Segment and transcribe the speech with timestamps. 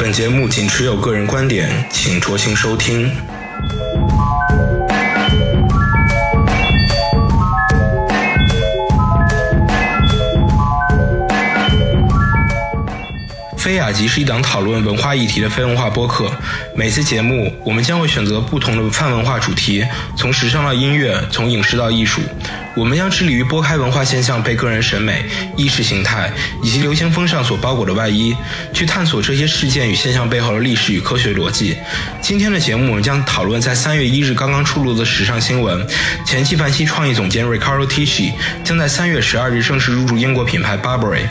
[0.00, 3.12] 本节目仅持有个人观点，请酌情收听。
[13.58, 16.32] 非雅集是一档讨论文化议题的非文化播客。
[16.74, 19.86] 每次节目，我们将会选择不同的泛文化主题，
[20.16, 22.22] 从时尚到音乐，从影视到艺术。
[22.74, 25.24] 我们将致力于拨开文化现象被个人审美、
[25.56, 26.30] 意识形态
[26.62, 28.34] 以及流行风尚所包裹的外衣，
[28.72, 31.76] 去探索这些事件与现象背后的历史与科学逻辑。
[32.20, 35.86] 今天的节目，我们将讨论在三月一日刚刚出炉的时尚新闻：
[36.24, 38.32] 前纪梵希创意总监 Riccardo Tisci
[38.62, 41.26] 将在三月十二日正式入驻英国品牌 Burberry。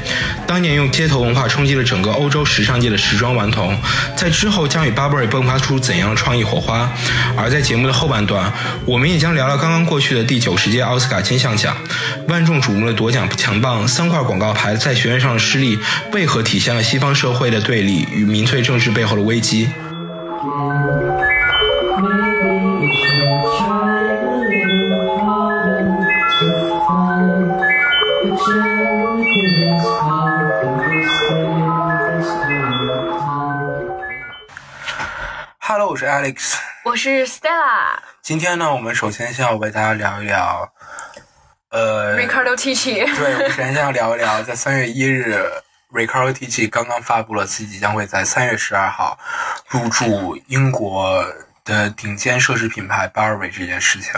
[0.46, 3.78] 当年用街头文化冲击了整个欧洲时尚界的时装顽童，
[4.16, 6.92] 在之后将与 Burberry 迸发出怎样的创意火花？
[7.38, 8.52] 而在节目的后半段，
[8.86, 11.78] 我们也将聊聊刚刚过去的第九十届奥斯卡金像奖，
[12.28, 15.78] 万众瞩目的夺奖强棒三块广告牌在学院上的失利，
[16.12, 19.70] 为何体现了西方社会的对立与民粹政治背后的危机
[35.60, 38.00] ？Hello，我是 Alex，我是 Stella。
[38.24, 40.72] 今天呢，我们首先先要为大家聊一聊，
[41.70, 43.06] 呃 Ricardo Tisci。
[43.16, 45.36] 对，我们首先先要聊一聊，在三月一日
[45.92, 49.18] ，Ricardo Tisci 刚刚发布了自己将会在三月十二号
[49.70, 51.26] 入驻英国
[51.64, 54.14] 的顶尖奢侈品牌 Burberry 这件事情。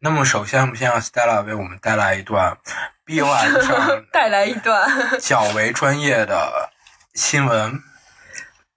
[0.00, 2.56] 那么，首先我们先让 Stella 为我们带来一段
[3.04, 6.70] BOM 上 带来一段较为专业的
[7.14, 7.82] 新闻。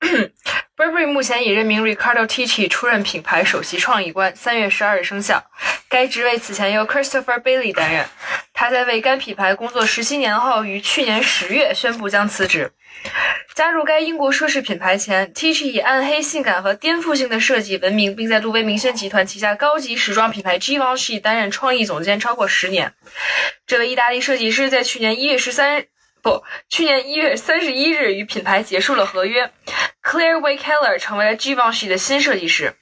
[0.81, 5.43] Burberry 目前已任命 Ricardo Tisci 出任品牌首席创意官，三月十二日生效。
[5.87, 8.03] 该职位此前由 Christopher Bailey 担任。
[8.51, 12.71] 他在为该品牌工作十七年后，于去年十月宣布将辞职。
[13.53, 22.91] 加入该英国奢侈品牌前，Tisci 以暗黑、性感和颠覆性的设计闻名，并在路威明轩集团旗下高级时装品牌 Givenchy 担任创意总监超过十年。
[23.67, 25.90] 这位意大利设计师在去年一月十三日。
[26.21, 29.51] 不，去年一月三十一日与品牌结束了合约
[30.03, 32.73] ，Claire Waykeller 成为了 Givenchy 的新设计师。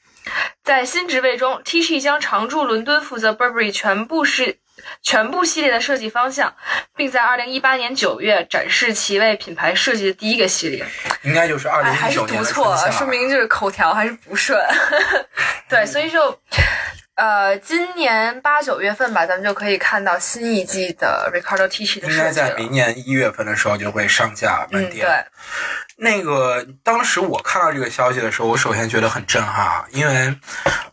[0.64, 4.58] 在新职位中，Tisci 将常驻伦敦，负责 Burberry 全部是
[5.02, 6.54] 全部系列的设计方向，
[6.96, 10.86] 并在二零一八年九月展示其为品牌设计的第一个系列。
[11.24, 14.60] 应该就是二零哎，还是一九年的读错了，说明就是口条还是不顺。
[15.68, 16.40] 对，所以就。
[17.20, 22.50] 呃，今年八九月份吧，咱们就可以看到新一季的 Ricardo Tisci 的应该设计了。
[22.52, 25.06] 在明年一月份的时候就会上架门嗯，店。
[25.06, 25.26] 对，
[25.98, 30.34] 那个当时我看到这个消息的时候，我首先觉得很震撼啊，因为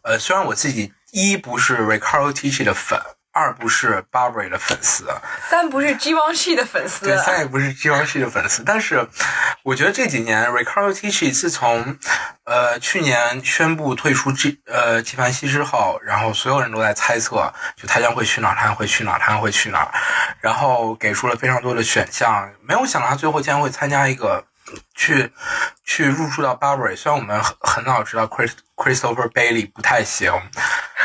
[0.03, 3.01] 呃，虽然我自己一不是 Ricardo Tisci 的粉，
[3.37, 5.05] 二不是 Burberry 的粉丝，
[5.51, 9.07] 三不是 Givenchy 的粉丝，对，三也不是 Givenchy 的粉丝，但是
[9.63, 11.99] 我觉得这几年 Ricardo Tisci 自从
[12.45, 19.93] 呃去年宣布退出 G 呃纪梵希之后，然后所有人都在猜测，就他将会去哪儿，他将会去哪儿，他将会去哪儿，
[20.41, 24.43] 然后给出了非常多的选项，没有想到他最后竟然会参加一个
[24.97, 25.31] 去
[25.85, 30.33] 去入驻到 Burberry，虽然我们很很早知道 Chris Christopher Bailey 不太行，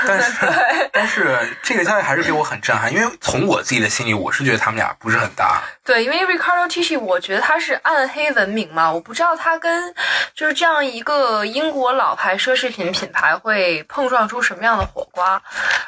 [0.07, 0.47] 但是
[0.91, 5.61] 但是这个消息还是给我很震撼，因为从我自己的心里，我是觉得他们俩不是很搭。
[5.83, 9.93] 对，因为 Ricardo Tisci，我觉得他是暗黑文明嘛，我不知道他跟
[10.33, 15.41] 就是这样一个英国老牌奢侈品品牌会碰撞出什么样的火花。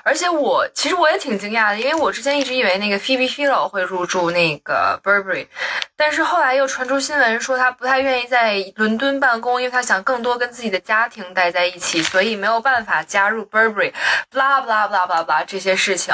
[0.04, 5.48] 而且我其实我也挺惊讶的，因为我之前一直以为那个 Phoebe Philo 会入驻那个 Burberry，
[5.96, 13.94] 但是后来又传出新闻说他不太他愿意在伦敦办公，因为他想更多跟自己的家庭待在一起，所以没有办法加入 Burberry。
[14.32, 16.12] blah blah blah blah blah 这些事情。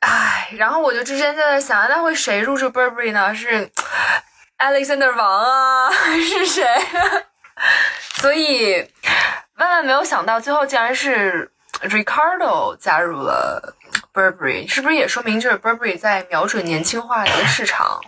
[0.00, 3.32] 唉，然后我就之前就在想，那会谁入驻 Burberry 呢？
[3.32, 3.70] 是
[4.58, 6.66] Alexander 王啊， 是谁？
[8.14, 8.84] 所以
[9.58, 13.76] 万万没有想到，最后竟然是 Ricardo 加入了
[14.12, 18.00] Burberry，是不是也说明就是 Burberry 在瞄准年轻化的一个市场？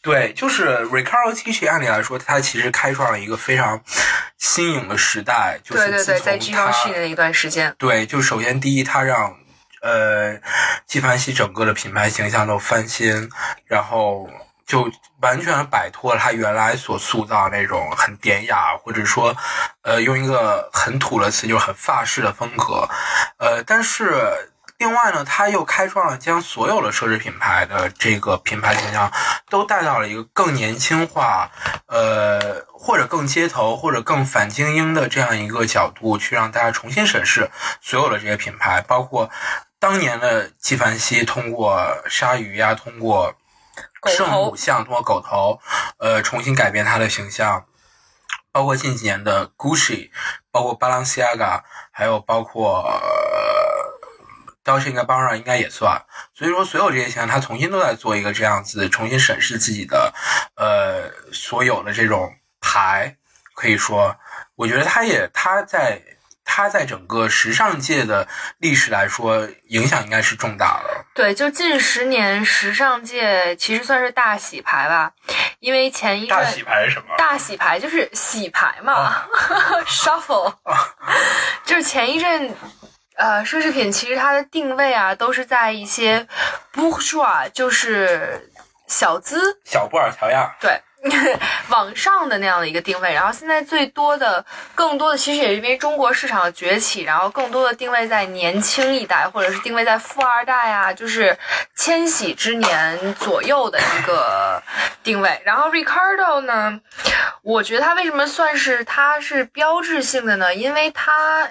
[0.00, 3.80] 对，就是 Ricardo Tisci，按理来说，他其实开创了一个非常
[4.38, 5.58] 新颖的时代。
[5.64, 9.36] 就是对对对，在自从他 Givenchy 的那一段时间，对，就首先第一，他让
[9.82, 10.36] 呃
[10.86, 13.28] 纪梵希整个的品牌形象都翻新，
[13.66, 14.30] 然后
[14.66, 14.88] 就
[15.20, 19.36] 完全摆脱了他原来所塑造那种很典雅，或者说
[19.82, 22.88] 呃用一个很土的词，就是很法式的风格。
[23.38, 24.22] 呃，但是。
[24.78, 29.12] 另外呢，他又开创了将所有的奢侈品牌的这个品牌形象
[29.50, 31.50] 都带到了一个更年轻化，
[31.86, 39.28] 呃，或者更街头，或者更反精英的这样一个角度，去让大家重新审视所有的这些品牌，包括
[39.80, 43.34] 当年的纪梵希通过鲨鱼呀、通过
[44.06, 45.60] 圣母像、通过狗头，
[45.98, 47.64] 呃，重新改变它的形象。
[48.50, 50.10] 包括近几年的 Gucci，
[50.50, 53.77] 包括 Balenciaga，还有包括呃
[54.68, 56.00] Dolce Gabbana 应该也算。
[56.34, 60.12] 所以说，所有这些钱，他重新都在做一个这样子，重新审视自己的
[60.56, 63.16] 呃所有的这种牌，
[63.54, 64.14] 可以说，
[64.56, 66.02] 我觉得他也他在。
[66.50, 68.26] 他在整个时尚界的
[68.56, 71.04] 历史来说，影响应该是重大的。
[71.14, 75.12] 对，就近十年，时尚界其实算是大洗牌吧，
[75.60, 77.14] 因为前一阵大洗牌是什么？
[77.18, 79.28] 大洗牌就是洗牌嘛，
[79.86, 80.50] shuffle，
[81.66, 82.50] 就是前一阵，
[83.18, 86.26] 呃，奢侈品其实它的定位啊，都是在一些
[86.72, 88.50] bourgeois，就是
[88.86, 90.56] 小资、小布尔乔亚。
[90.60, 90.80] 对。
[91.70, 94.44] 往上的那样的一个定位，然后现在最多的、
[94.74, 101.38] 更多的，其实也是因为中国市场的崛起，然后更多的定位在年轻一代，或者是定位在富二代啊，就是
[101.76, 104.60] 千禧之年左右的一个
[105.04, 105.40] 定位。
[105.44, 106.80] 然后 Ricardo 呢，
[107.42, 110.52] 我觉得他为什么算是他是标志性的呢？
[110.52, 111.48] 因为他，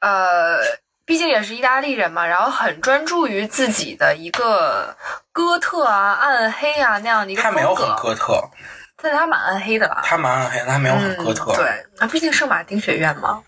[0.00, 0.58] 呃，
[1.06, 4.96] 毕竟也是意大利人嘛，然后很专注于自己的一个
[5.32, 7.58] 哥特啊、暗黑啊那样的一个风格。
[7.58, 8.50] 他没有很哥特。
[8.96, 10.00] 但他蛮暗黑的吧？
[10.02, 11.54] 他蛮暗黑，他没有很哥特。
[11.54, 13.42] 对，那毕竟圣马丁学院嘛。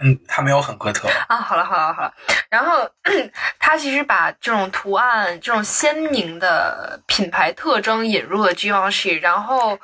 [0.00, 1.08] 嗯，他没有很哥特。
[1.28, 2.12] 啊，好了好了好了。
[2.48, 2.90] 然后
[3.60, 9.78] 他其实把这种图案、这种鲜明的品牌特征引入了 Givenchy，然后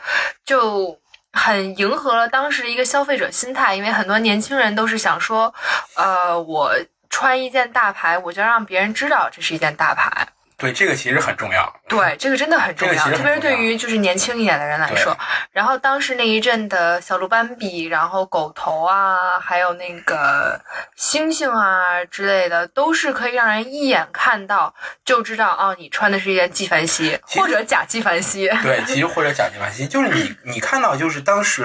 [0.45, 0.99] 就
[1.33, 5.55] 很迎合了当时的一个消费者心态，因为很多年轻人都是想说，
[5.97, 6.73] 呃，我
[7.09, 10.27] 穿一件大牌，我就让别人知道这是一件大牌。
[10.61, 11.73] 对，这个其实很重要。
[11.89, 15.17] 对，这个真的很重要，特别是对于就是年轻一点的人来说。
[15.51, 20.61] 然后当时那一阵的小鹿斑比，然后狗头啊，还有那个
[20.97, 24.73] 星星啊之类的，都是可以让人一眼看到
[25.03, 28.47] 就知道哦，你穿的是一件纪梵希或者假纪梵希。
[28.63, 31.65] 对，其实或者假纪梵希，就是你你看到就是当时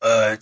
[0.00, 0.36] 呃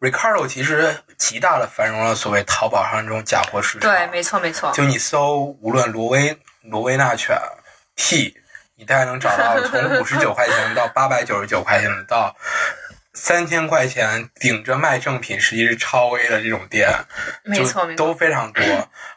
[0.00, 3.90] ，Ricardo 其实极大的繁荣了所谓淘宝上这种假货市场。
[3.90, 4.70] 对，没错没错。
[4.72, 6.38] 就你搜无论罗威。
[6.74, 7.38] 罗威纳犬
[7.94, 8.36] T，
[8.74, 12.34] 你大概能找到从五十九块钱到八百九十九块钱到
[13.12, 16.90] 三千块钱，顶着卖正品，实际是超 A 的这种店，
[17.44, 18.64] 没错，都非常多。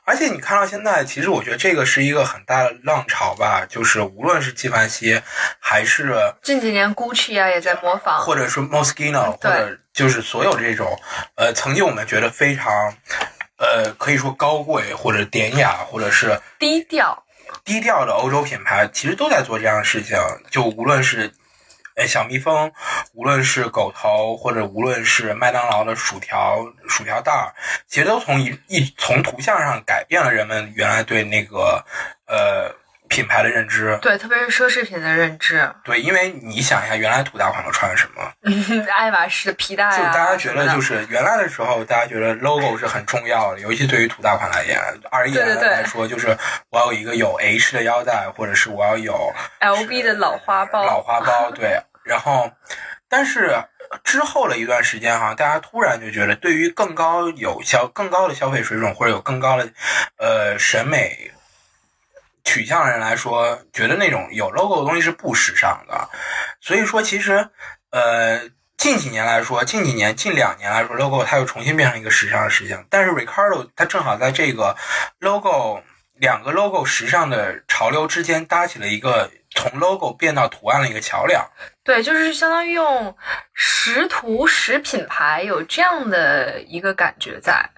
[0.06, 5.20] 而且你看到现在，其实我觉得这个是一个很大的浪潮吧，就是无论是纪梵希
[5.60, 6.14] 还是
[6.44, 10.96] 近几年 Gucci 啊也在模仿，或者是 Moschino，或者就是所有这种
[11.38, 12.72] 呃，曾经我们觉得非常
[13.58, 17.24] 呃，可以说高贵或者典雅，或者是低调。
[17.68, 20.18] 低调的欧洲品牌其实都在做这样的事情，
[20.50, 21.30] 就无论是，
[21.98, 22.72] 呃小蜜蜂，
[23.14, 27.54] 无论是狗头，或者无论是麦当劳的薯条薯条袋儿，
[27.86, 31.86] 其实都从一一从图像上改变了人们原来对那个
[32.26, 32.74] 呃。
[33.08, 38.32] 品牌的认知，对，特别是奢侈品的认知，对，因为你想一下，原来土大款都穿什么？
[38.92, 44.80] 爱马仕的皮带啊，就大家觉得就是原来的时候，大家觉得 logo 是很重要的，尤其对于土大款来言，
[45.12, 46.28] 而言来说，就是
[46.70, 51.78] 我要有一个有 H 的腰带，或者是我要有 LV 的老花包，老花包，对。
[52.08, 52.50] 然后，
[53.10, 53.54] 但是
[54.02, 59.70] 之后的一段时间哈，大家突然就觉得，对于更高有消更高的消费水准，或者有更高的
[60.18, 61.32] 呃审美。
[62.48, 66.10] 取向的人来说，觉得那种有 logo 的东西是不时尚的，
[66.62, 67.50] 所以说其实，
[67.92, 68.40] 呃，
[68.78, 72.86] 近几年来说，近几年、近两年来说，logo 它又重新变成一个时尚的事情。
[72.90, 74.78] 但是 Ricardo 它正好在这个
[75.20, 81.46] logo 两个 logo 时尚的潮流之间搭起了一个从 logo 变到图案的一个桥梁。
[81.84, 83.14] 对，就是相当于用
[83.54, 87.70] 识图识品牌，有这样的一个感觉在。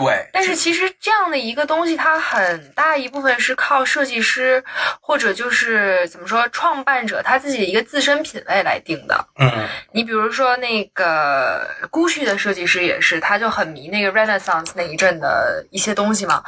[0.00, 4.62] 对，但是其实这样的一个东西，它很大一部分是靠设计师
[4.98, 9.26] 或者就是怎么说，创办者他自己一个自身品味来定的。
[9.38, 16.42] 嗯，你比如说那个 Gucci 的设计师也是，他就很迷那个 Renaissance 那一阵的一些东西嘛。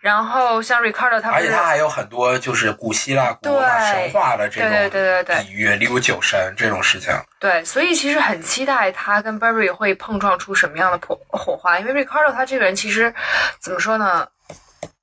[0.00, 7.12] 然后像 Ricardo，他而且他还有很多就是古希腊、古罗马神话的这种对对对对比喻，例如酒神这种事情。
[7.46, 13.14] 对，所以其实很期待他跟 Burberry 会碰撞出什么样的火火花，因为 Ricardo 他这个人其实
[13.60, 14.26] 怎么说呢？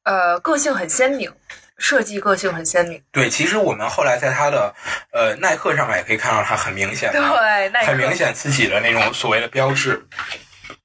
[0.03, 1.31] 呃，个性很鲜明，
[1.77, 3.01] 设计个性很鲜明。
[3.13, 4.75] 对，其实我们后来在他的
[5.13, 10.05] 呃耐克上面也可以看到他很明显的，对，很明显自己的那种所谓的标志。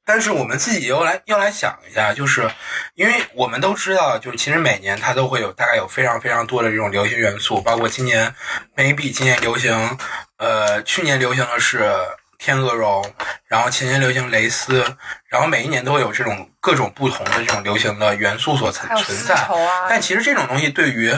[0.09, 2.51] 但是我们自己又来又来想一下，就是
[2.95, 8.35] 因为我们都知道，就是其实每年它都会有大概有非常非常多的这种流行元素，包括今年
[8.75, 9.99] maybe 今年流行，
[10.39, 11.93] 呃，去年流行的是
[12.39, 13.05] 天鹅绒，
[13.49, 14.83] 然后前年流行蕾丝，
[15.27, 19.47] 然后每一年都会有这种各种不同的这种流行的元素所存存在。
[19.91, 21.13] 但其实这种东西对于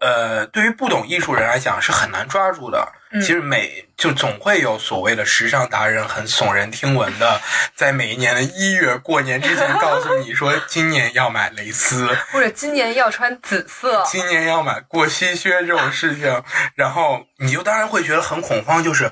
[0.00, 2.92] 呃，对于不懂艺术人来讲是很难抓住的。
[3.12, 7.40] 嗯其实每就总会有所谓的时尚达人很耸人听闻的，
[7.74, 16.42] 在每一年的一月过年之前告诉你说今年要买蕾丝， 或者今年要穿紫色，今年要买过膝靴这种事情，
[16.74, 19.10] 然后你就当然会觉得很恐慌，就是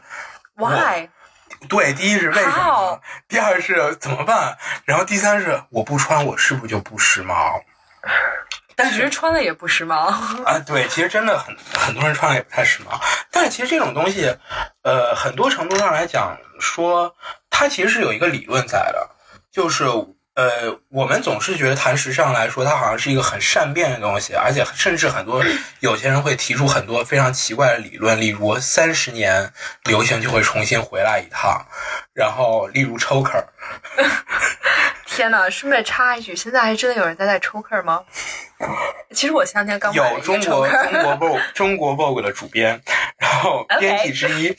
[0.56, 1.08] why？
[1.68, 4.58] 对，第一是为什么 第二是怎么办？
[4.84, 7.62] 然后第三是我不穿，我是不是就不时髦？
[8.76, 9.94] 但其实穿的也不时髦。
[10.44, 13.00] 啊，对，其实真的很很多人穿的也不太时髦。
[13.30, 14.34] 但是其实这种东西，
[14.82, 17.14] 呃，很多程度上来讲，说
[17.50, 19.10] 它其实是有一个理论在的，
[19.52, 19.84] 就是
[20.34, 25.44] 呃，我们总是觉得谈时尚来说，它好像是一个很善变的东西，而且甚至很多
[25.78, 29.52] 有些人会提出很多非常奇怪的理论，例如三十年
[29.84, 31.64] 流行就会重新回来一趟，
[32.12, 33.44] 然后例如 choker，
[35.24, 38.02] 天呐，顺便插一句，现在还真的有人在戴 choker 吗？
[39.12, 42.78] 其实我前两天刚买了有中国中国 Vogue 中国 Vogue 的主编，
[43.16, 44.54] 然后编辑之一。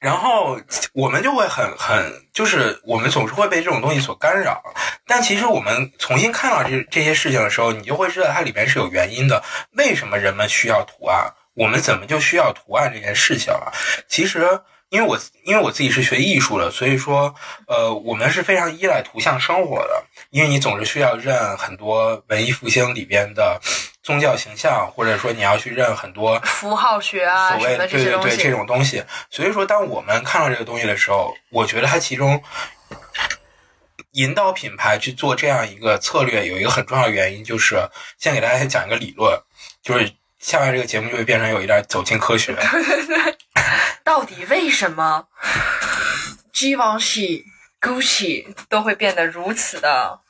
[0.00, 0.58] 然后
[0.92, 4.60] 我们就会很很，就是我们总是会被这种东西所干扰。
[5.06, 9.40] 但其实我们重新看到这这些事情的时候，你就会知道它里面是有原因的。
[9.76, 11.32] 为什么人们需要图案？
[11.54, 13.72] 我们怎么就需要图案这件事情了？
[14.08, 17.34] 其实，因为我因为我自己是学艺术的，所以说，
[17.66, 20.04] 呃，我们是非常依赖图像生活的。
[20.30, 23.60] 因为你总是需要认很多文艺复兴里边的
[24.02, 28.36] 宗教形象，或者说你要去认很多符号学啊所谓的对对对。
[28.36, 29.02] 这种东西。
[29.30, 32.40] 所以说，当我们看到这个东西的时候，我觉得它其中
[34.12, 37.76] 引导品牌去做这样一个策略，有一个很重要的原因，就是
[38.18, 39.40] 先给大家讲一个理论，
[39.82, 42.56] 就是下面这个节目就会变成有一点走进科学。
[44.04, 45.26] 到底为什么
[46.52, 47.44] Givenchy、
[47.80, 50.20] Gucci 都会变得如此的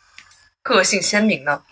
[0.63, 1.63] 个性鲜明呢？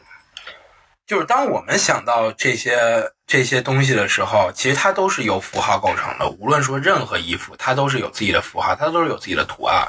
[1.07, 6.29] 就是当我们想到这些这些东西的时候，其实它都是由符号构成的。
[6.29, 9.89] 无论说任何衣服，它都是有自己的符号，它都是有自己的图案，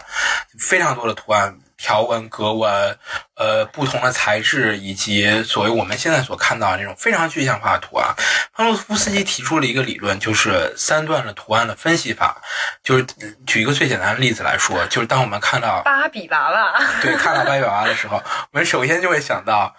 [0.57, 2.97] 非常多的图案、条纹、格纹，
[3.35, 8.13] 呃，不同的材质，以及所谓我们现在所看到的那种非常具象化的图案。
[8.53, 12.41] 潘洛夫斯基提出了一个理论，就是三段的图案的分析法。
[12.83, 13.05] 就是
[13.47, 18.17] 举一个最简单的例子来说，就是当我们看到芭比娃娃， 对，看到芭比娃娃的时候，
[18.51, 19.73] 我们首先就会想到，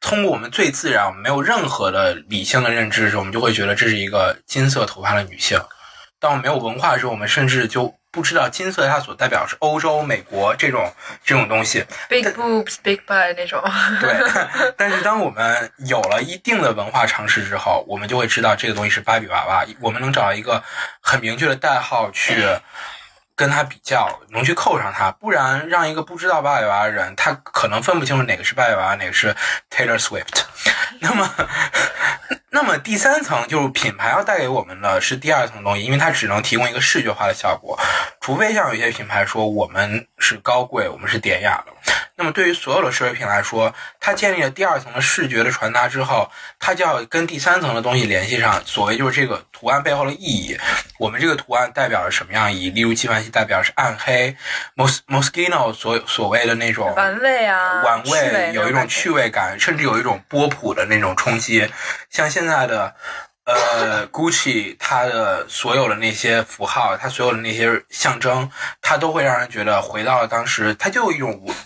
[0.00, 5.60] 通过我们最自然、没有任何的理性的认知的时候，我们就会觉得这是一个金色头发的女性。
[6.20, 10.92] 当我们没有文化的时候，我们甚至就不知道金色它所代表是欧洲、美国这种
[11.24, 11.84] 这种东西。
[12.08, 13.62] Big boobs, big butt 那种。
[14.00, 14.12] 对，
[14.76, 20.62] 但是当我们有了一定的文化常识之后，我们就会知道这个东西是芭比娃娃，我们能找到一个
[21.00, 22.44] 很明确的代号去
[23.36, 25.12] 跟它比较，能去扣上它。
[25.12, 29.32] 不然，让一个不知道芭比娃娃的人，他可能分不清楚哪个是芭比娃娃，哪个是
[29.70, 30.42] Taylor Swift。
[31.00, 31.30] 那么，
[32.50, 37.78] 那么第三层就是品牌要带给我们的是第二层东西，因为它只能提供一个视觉化的效果，
[38.20, 41.72] 除非像有些品牌说我们是高贵，我们是典雅的。
[42.16, 46.28] 那么对于所有的奢侈品来说，它建立了第二层的视觉的传达之后，
[46.58, 48.60] 它就要跟第三层的东西联系上。
[48.66, 50.58] 所谓就是这个图案背后的意义，
[50.98, 52.70] 我们这个图案代表了什么样意义？
[52.70, 54.36] 例如纪梵希代表是暗黑
[54.74, 61.68] ，Mos Moschino 所所谓的那种玩味啊，玩味味，有一种趣味感，甚至有一种波普的那种冲击。
[62.10, 62.94] 像现在的
[63.44, 68.48] 呃 Gucci，它的所有的那些符号，它所有的那些象征，
[68.80, 71.56] 它都会让人觉得回到了当时，它就有一种文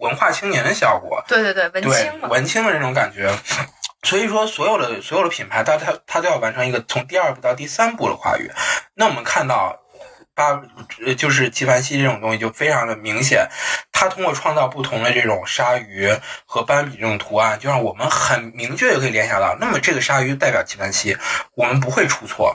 [0.00, 1.22] 文化青年的效果。
[1.28, 2.28] 对对对，文青嘛。
[2.28, 3.32] 文青的那种感觉。
[4.02, 8.52] 所以说，所有的所有的品牌，它它它都要完成一个从第二步到第三步的跨越。
[8.94, 9.80] 那我们看到。
[10.36, 10.62] 八
[11.16, 13.48] 就是纪梵希这种东西就非常的明显，
[13.90, 16.08] 它通过创造不同的这种鲨鱼
[16.44, 21.16] 和斑比这种图案，就让我们很明确的可以联想到，那么这个鲨鱼代表纪梵希，
[21.54, 22.54] 我们不会出错。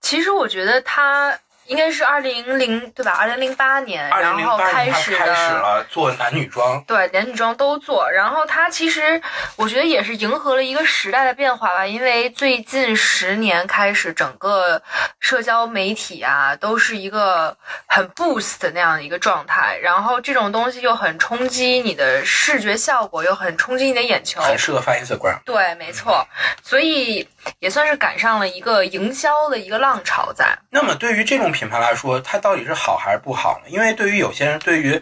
[0.00, 1.36] 其实我觉得他
[1.70, 3.12] 应该是二零零对吧？
[3.12, 5.60] 二零零八年，然后开始开始的。
[5.60, 9.22] 了做男女装，对，男女装都做，然后它其实
[9.54, 14.82] 我觉得也是迎合了一个时代的变化吧，因为最近十年开始，整个
[15.20, 25.38] 社交媒体啊都是一个很 boost 的那样的一个状态，然后这种东西又很冲击你的视觉效果，又很冲击你的眼球，很适合发 Instagram。
[25.44, 26.26] 对，没错，
[26.64, 27.26] 所以
[27.58, 30.56] 也算是赶上了一个营销的一个浪潮在。
[30.70, 33.70] 那么对于这种品牌来说，它到底是好还是不好呢？
[33.70, 35.00] 因为对于有些人，对于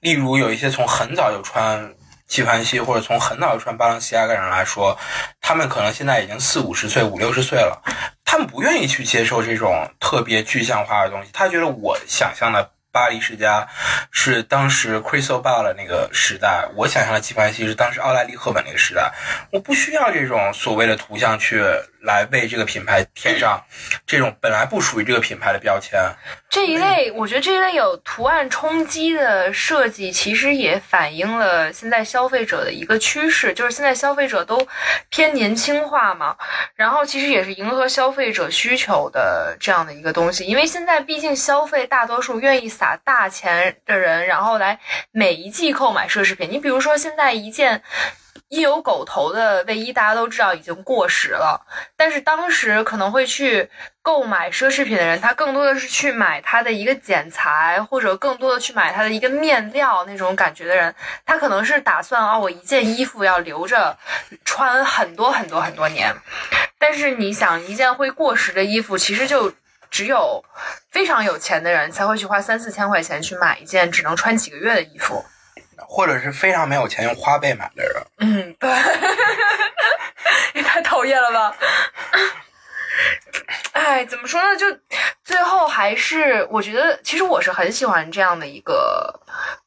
[0.00, 1.94] 例如有一些从很早就穿
[2.26, 4.96] 纪梵希或者从很早就穿巴伦西亚的人来说，
[5.40, 7.82] 他们可能现在已经四五十岁、五六十岁了，
[8.24, 11.30] 他们不愿意去接受这种特别具象化的东西。
[11.32, 13.64] 他觉得我想象的巴黎世家
[14.10, 19.12] 是当时 Crystal Ball 的那个时代，我想象的鸡排系是当时奥黛丽赫本那个时代。
[19.52, 21.62] 我不需要这种所谓的图像去
[22.02, 23.62] 来为这个品牌添上
[24.06, 26.00] 这种本来不属于这个品牌的标签。
[26.48, 34.66] 这一类，我觉得这一类有图案冲击的设计，其实也反映了现在消费者的一个趋势，就是现在消费者都
[35.10, 36.36] 偏年轻化嘛。
[36.74, 44.78] 然后其实也是迎合消费者需求的这样的一个东西，因为现在毕竟消费大多数愿意撒大钱的人，然后来
[45.10, 46.48] 每一季购买奢侈品。
[46.50, 47.82] 你比如说现在一件。
[48.48, 51.60] 一有狗头的卫衣，大家都知道已经过时了。
[51.96, 53.68] 但是当时可能会去
[54.00, 60.94] 购买奢侈品的人，他更多的是去买它的一个剪裁，或者更多的去买它的一个面料那种感觉的人，
[61.26, 63.96] 他可能是打算啊，我一件衣服要留着
[64.44, 66.14] 穿很多很多很多年。
[66.78, 69.52] 但是你想，一件会过时的衣服，其实就
[69.90, 70.42] 只有
[70.90, 75.22] 非常有钱的人才会去花三四千块钱去买一件只能穿几个月的衣服。
[75.90, 78.70] 或者是非常没有钱用花呗买的人，嗯，对，
[80.52, 81.56] 也太讨厌了吧！
[83.72, 84.54] 哎，怎么说呢？
[84.56, 84.66] 就
[85.24, 89.18] 最后还是我觉得，其实我是很喜欢这样的一个，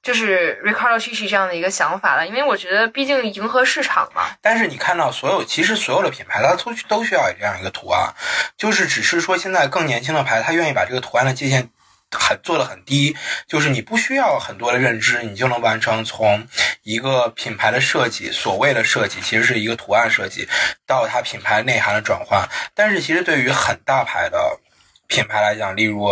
[0.03, 4.23] 就是 Ricardo Tisci 这样的一个想法的，因为我觉得毕竟迎合市场嘛。
[4.41, 8.13] 但是你看到所有，其实所有的品牌它都都需要有这样一个图案，
[8.55, 11.69] 就是只是说现在更年轻的牌，他愿意把这个图案的界限。
[12.19, 13.15] 很做的很低，
[13.47, 16.45] 就是你不需要很多的认知，你就能完成从
[16.83, 20.47] 一个品牌的设计，所谓的设计其实是一个图案设计，
[20.85, 22.45] 到它品牌内涵的转换。
[22.75, 24.59] 但是其实对于很大牌的
[25.07, 26.03] 品牌来讲，例如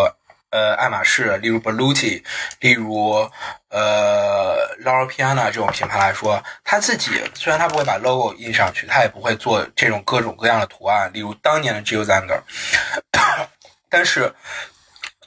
[0.51, 2.23] 呃爱马仕，例如 Berluti，
[2.59, 3.29] 例如
[3.69, 12.39] 呃 Loro Piana 这种品牌来说，它自己虽然它不会把 logo 印上去，它也不会做这种各种各样的图案，例如当年的 Jill Zander，
[13.89, 14.33] 但是。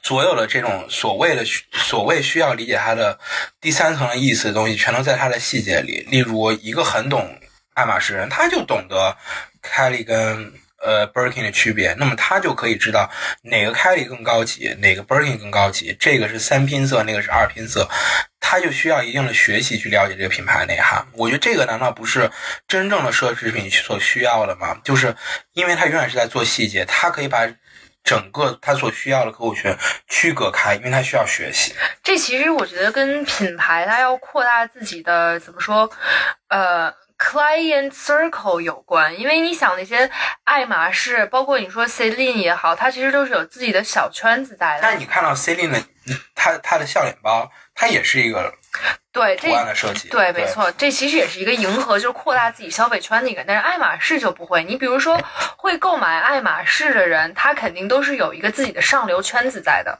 [0.03, 3.17] 所有的这种所谓的所谓需要理解它的
[3.61, 6.05] 第三层的意思的东西，全都在它的细节里。
[6.11, 7.39] 例如，一个很懂
[7.73, 9.15] 爱马仕人，他就懂得
[9.63, 10.51] Kelly 跟
[10.83, 13.09] 呃 Birkin 的区别，那么他就可以知道
[13.43, 15.95] 哪个 Kelly 更高级，哪个 Birkin 更高级。
[15.97, 17.89] 这个是三拼色，那个是二拼色，
[18.41, 21.07] 他就需要一定的学习去了解这个品牌内涵。
[21.13, 22.29] 我觉得这个难道不是
[22.67, 24.77] 真正的奢侈品所需要的吗？
[24.83, 25.15] 就是
[25.53, 27.47] 因为他永远是在做细节，他可以把。
[28.03, 29.75] 整个他所需要的客户群
[30.07, 31.73] 区隔开，因为他需要学习。
[32.03, 35.89] 这其实我觉得跟品牌它要扩大自己的怎么说，
[36.49, 39.17] 呃，client circle 有关。
[39.17, 40.09] 因为你想那些
[40.43, 44.79] 爱马仕，包括你说 Celine 也好，它其实都是有自己的小圈子在的。
[44.81, 45.81] 但你看到 Celine 的，
[46.35, 48.53] 他他的笑脸包，它也是一个。
[49.11, 49.47] 对，这
[50.09, 53.43] 对，没错，这其实也是一个迎合，就是扩大自己消费圈的一个。
[53.45, 54.63] 但是爱马仕就不会。
[54.63, 55.19] 你比如说，
[55.55, 59.99] 会购买爱马仕的人，他肯定都是有一个自己的上流圈子在的。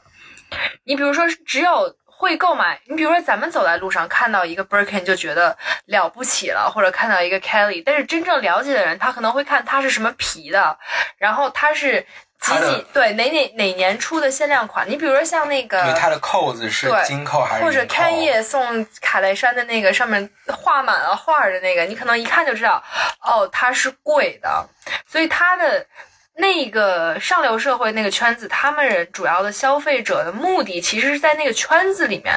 [0.84, 5.56] 你比如说，只有会购买，你比如说咱们走在路上看到一个 Birkin 就觉得
[5.86, 10.76] 了不起了，或者看到一个 Kelly，但是真正了解的人，他可能会看它是什么皮的，
[11.18, 12.04] 然后它是。
[12.44, 14.86] 几几对哪哪哪年出的限量款？
[14.88, 22.84] 你比如说像那个，它的扣子是金扣还是或者 Kanye 送卡戴珊的那个上面画满了画的那个，你可能一看就知道，
[23.22, 24.68] 哦，它是贵的。
[25.06, 25.86] 所以它的
[26.34, 32.34] 那个上流社会那个圈子，他们人主要的消费者的目的，其实是在那个圈子里面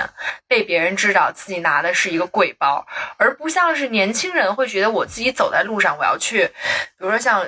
[0.47, 2.85] 被别人知道自己拿的是一个贵包，
[3.17, 7.45] 而不像是年轻人会觉得我自己走在路上，我要去，比如说像。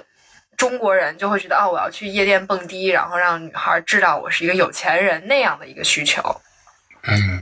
[0.59, 6.21] 中国人就会觉得啊，我要去夜店蹦迪，然后让女孩知道我是一个有钱人那样的一个需求。
[7.03, 7.41] 嗯，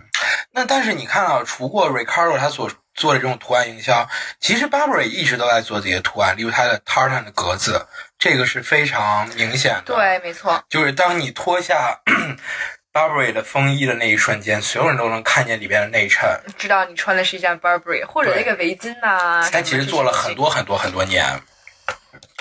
[0.51, 4.07] 那但是你看啊，除过 Ricardo 他所做的这种图案营销，
[4.39, 7.83] 其实 Burberry 一直都在做这些图案，例如它的 Tartan 的格子，
[8.19, 9.95] 这个是非常明显的。
[9.95, 10.63] 对，没错。
[10.69, 11.99] 就是当你脱下
[12.93, 19.49] Burberry 的风衣的那一瞬间，所有人都能看见里边的内衬，知道你穿的是一件 Burberry，或者那个围巾呐。
[19.51, 21.25] 他其实做了很多很多很多年。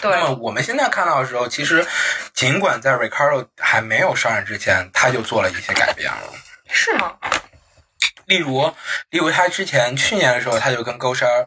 [0.02, 1.86] 那么我们现在看到的时候，其实
[2.34, 6.32] 尽管在 Ricardo 还没有上任之前，他就做了一些改变了。
[6.68, 7.14] 是吗？
[8.26, 8.74] 例如，
[9.10, 11.46] 例如他之前去年的时候，他就跟 Gosha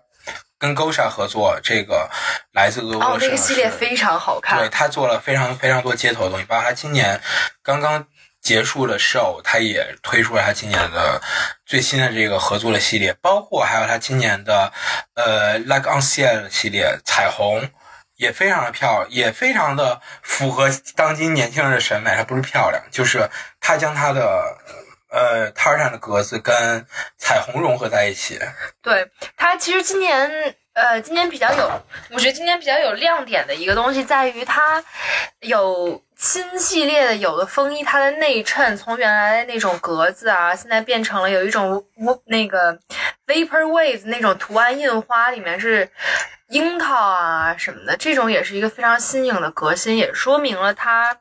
[0.58, 2.10] 跟 Gosha 合作，这个
[2.54, 3.08] 来自俄罗斯。
[3.08, 4.58] 哦，那个系列非常好看。
[4.58, 7.22] 对他做了非常非常多街头的东西，包括他今年
[7.62, 8.08] 刚刚
[8.42, 11.22] 结束的 show，他也推出了他今年的
[11.66, 14.72] 最新的这个合作的系列，包括还有他今年的
[15.14, 17.70] 呃 Like on Ciel 系列彩虹。
[18.20, 22.12] 也非常的漂亮，也非常的符合当今年轻人的审美。
[22.16, 23.28] 它不是漂亮，就是
[23.62, 24.58] 它将它的
[25.10, 26.86] 呃，T 恤上的格子跟
[27.18, 28.38] 彩虹融合在一起。
[28.82, 31.72] 对它，其实今年呃，今年比较有，
[32.12, 34.84] 我觉得今年比较有亮点的一个东西在于它
[35.40, 41.82] 有新系列的，有的风衣它的内衬从原来的那种格子啊，现在变成了有一种
[42.26, 42.78] 那个
[43.26, 45.90] vapor wave 那种图案印花，里面是
[46.50, 51.16] 樱桃啊什么的，这种也是一个非常新颖的革新，也说明了它。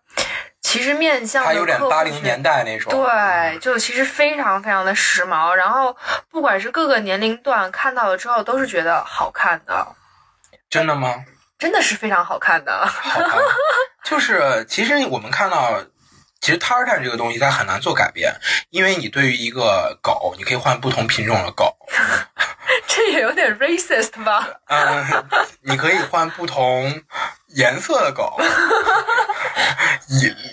[0.61, 5.53] 其实面向它有点八零年代那种，对，就其实非常非常的时髦。
[5.55, 5.97] 然后
[6.31, 9.87] 不管是各个年龄段看到了之后，都是觉得好看的。
[10.69, 11.25] 真的吗？
[11.59, 12.87] 真的是非常好看的。
[12.87, 13.39] 好看，
[14.05, 15.83] 就是其实我们看到，
[16.41, 18.35] 其实 tartan 这个东西它很难做改变，
[18.69, 21.75] 因为你对于一个狗，你可以换不同品种的狗。
[22.87, 24.49] 这也有点 racist 吧？
[24.69, 25.25] 嗯，
[25.63, 27.03] 你可以换不同
[27.49, 28.37] 颜色的狗。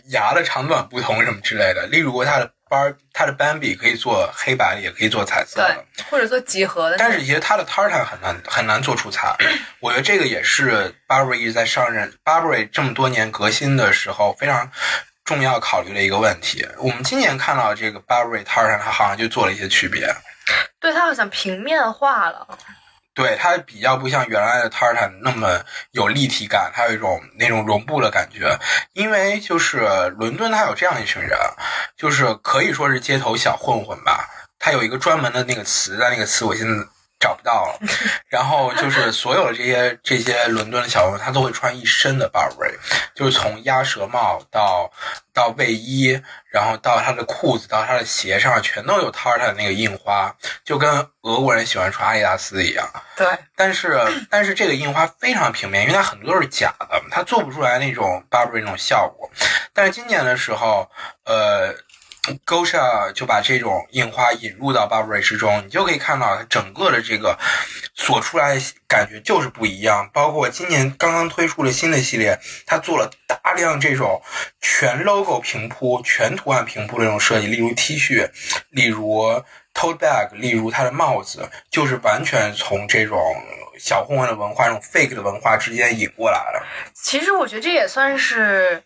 [0.10, 6.98] 牙的长短不同什么之类的，例如它的斑，它的斑比可以做黑白的，也可以做彩色的，或者做几何的。
[6.98, 9.36] 但是其实它的 tartan 很难很难做出彩。
[9.80, 14.70] 我觉得这个也是 Burberry 一直在上任 Burberry 这么多年革新的时候非常
[15.24, 16.68] 重要考虑的一个问题。
[16.78, 20.14] 我们今年看到这个 Burberry tartan，它好像就做了一些区别。
[20.80, 22.48] 对，它好像平面化了。
[23.14, 28.54] 对它比较不像原来的 tartan 那么有立体感，它有一种那种绒布的感觉。
[28.92, 29.80] 因为就是
[30.18, 31.38] 伦敦，它有这样一群人，
[31.96, 34.28] 就是可以说是街头小混混吧。
[34.60, 36.86] 它有一个专门的那个词，但那个词我现在
[37.18, 37.80] 找不到了。
[38.28, 42.76] 然后就是所有的这些这些伦敦的小混混，他都会穿一身的 Burberry，
[43.16, 44.92] 就是从鸭舌帽到。
[45.36, 46.18] 到卫衣，
[46.56, 50.90] 然后到他的裤子，到他的鞋上，全都有 Tartan 的那个印花，就跟
[51.24, 52.90] 俄国人喜欢穿阿迪达斯一样。
[53.18, 59.30] 对，但是但是这个印花非常平面，因为它很多都是假的，它做不出来那种 Burberry 那种效果。
[59.74, 60.90] 但是今年的时候，
[61.26, 61.76] 呃。
[62.44, 67.38] Gosha 就把这种印花引入到 Burberry 之中，你就可以看到它整个的这个
[67.96, 70.10] 所出来感觉就是不一样。
[70.14, 74.22] 包括今年刚刚推出的新的系列，它做了大量这种
[74.62, 78.30] 全 logo 平铺、全图案平铺的这种设计，例如 T 恤，
[78.70, 79.24] 例如
[79.74, 83.20] tote bag，例如它的帽子，就是完全从这种。
[83.78, 86.66] 小混混的文化，这种 fake 的文化之间引过来了。
[86.94, 88.82] 其实我觉得这也算是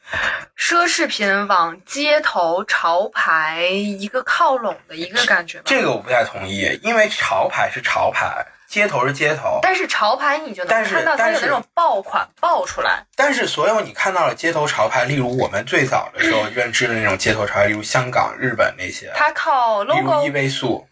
[0.57, 5.65] 奢侈品往街头潮牌一个靠拢的一个感觉吧。
[5.67, 9.59] 这个我不太同意，因为潮牌是潮牌，街头是街头。
[9.61, 13.03] 但是潮牌你就能看到它有那种爆款爆出来。
[13.15, 20.87] 但是所有你看到的街头潮牌，例如我们最早的时候认知的那种街头潮牌，例如香港、日本那些，它靠 logo，例如依维素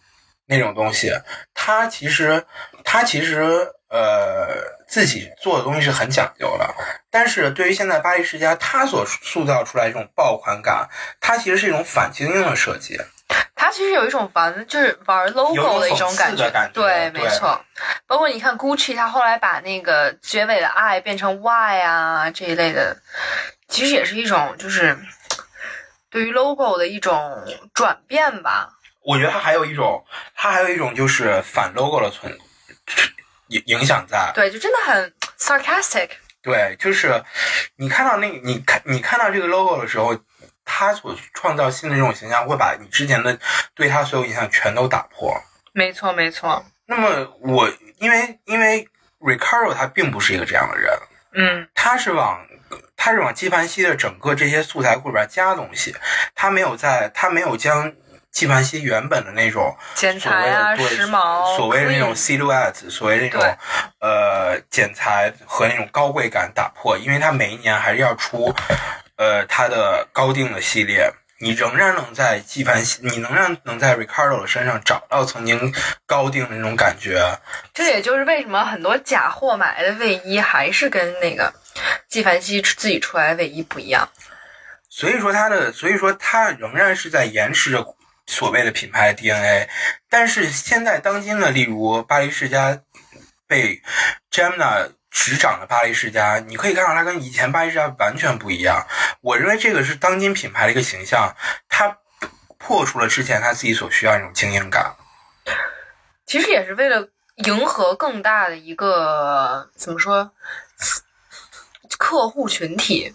[0.47, 1.13] 那种东西，
[1.53, 2.43] 它其实
[2.83, 3.71] 它其实。
[3.89, 4.49] 呃，
[4.85, 6.75] 自己做的东西是很讲究的，
[7.09, 10.85] 但是对于现在巴黎世家，它所塑造出来这种爆款感，
[11.21, 12.99] 它其实是一种反精英的设计。
[13.67, 16.49] 它其实有一种玩，就是玩 logo 的一种感觉。
[16.73, 17.61] 对，没错。
[18.05, 22.95] 包括你看 Gucci，它后来把那个结尾的 I 变成 Y 啊这一类的，
[23.67, 24.97] 其实也是一种就是
[26.09, 28.69] 对于 logo 的一种转变吧。
[29.03, 30.01] 我觉得它还有一种，
[30.33, 32.33] 它还有一种就是反 logo 的存。
[33.49, 36.11] 影影响在对，就真的很 sarcastic。
[36.41, 37.21] 对，就是
[37.75, 40.17] 你看到那，你看你看到这个 logo 的时候，
[40.67, 43.39] 他所创造新的这种形象，会把你之前的
[43.73, 45.33] 对他所有印象全都打破。
[45.71, 46.63] 没错，没错。
[46.85, 48.85] 那么我因为因为
[49.19, 50.93] Ricardo 他并不是一个这样的人，
[51.33, 52.45] 嗯，他是往
[52.97, 55.95] 他是往纪梵希的整个这些素材库里边加东西，
[56.35, 57.93] 他没有在，他没有将。
[58.29, 63.41] 纪梵希原本的那种剪裁啊，时髦，所谓的那种 silhouette，所谓那种
[63.99, 68.53] 呃剪裁和那种高贵感打破，因为他每一年还是要出
[69.17, 75.73] 呃它的高定的系列，你仍然能在纪梵希，你能让能在 Ricardo 的身上找到曾经
[76.05, 77.21] 高定的那种感觉。
[77.73, 81.53] 这也就是为什么很多假货买来的卫衣还是跟那个
[82.07, 84.07] 纪梵希自己出来的卫衣不一样。
[84.89, 87.93] 所以说它的，所以说它仍然是在延迟着。
[88.29, 89.69] 所谓的品牌 DNA，
[90.09, 92.77] 但是现在当今的，例如巴黎世家
[93.47, 93.81] 被
[94.29, 98.85] Gemna 执掌的巴黎世家，你可以看到它跟以前巴黎世家完全不一样。
[99.21, 101.35] 我认为这个是当今品牌的一个形象，
[101.67, 101.97] 它
[102.57, 104.95] 破除了之前他自己所需要那种精英感。
[106.25, 110.31] 其实也是为了迎合更大的一个怎么说
[111.97, 113.13] 客户群体，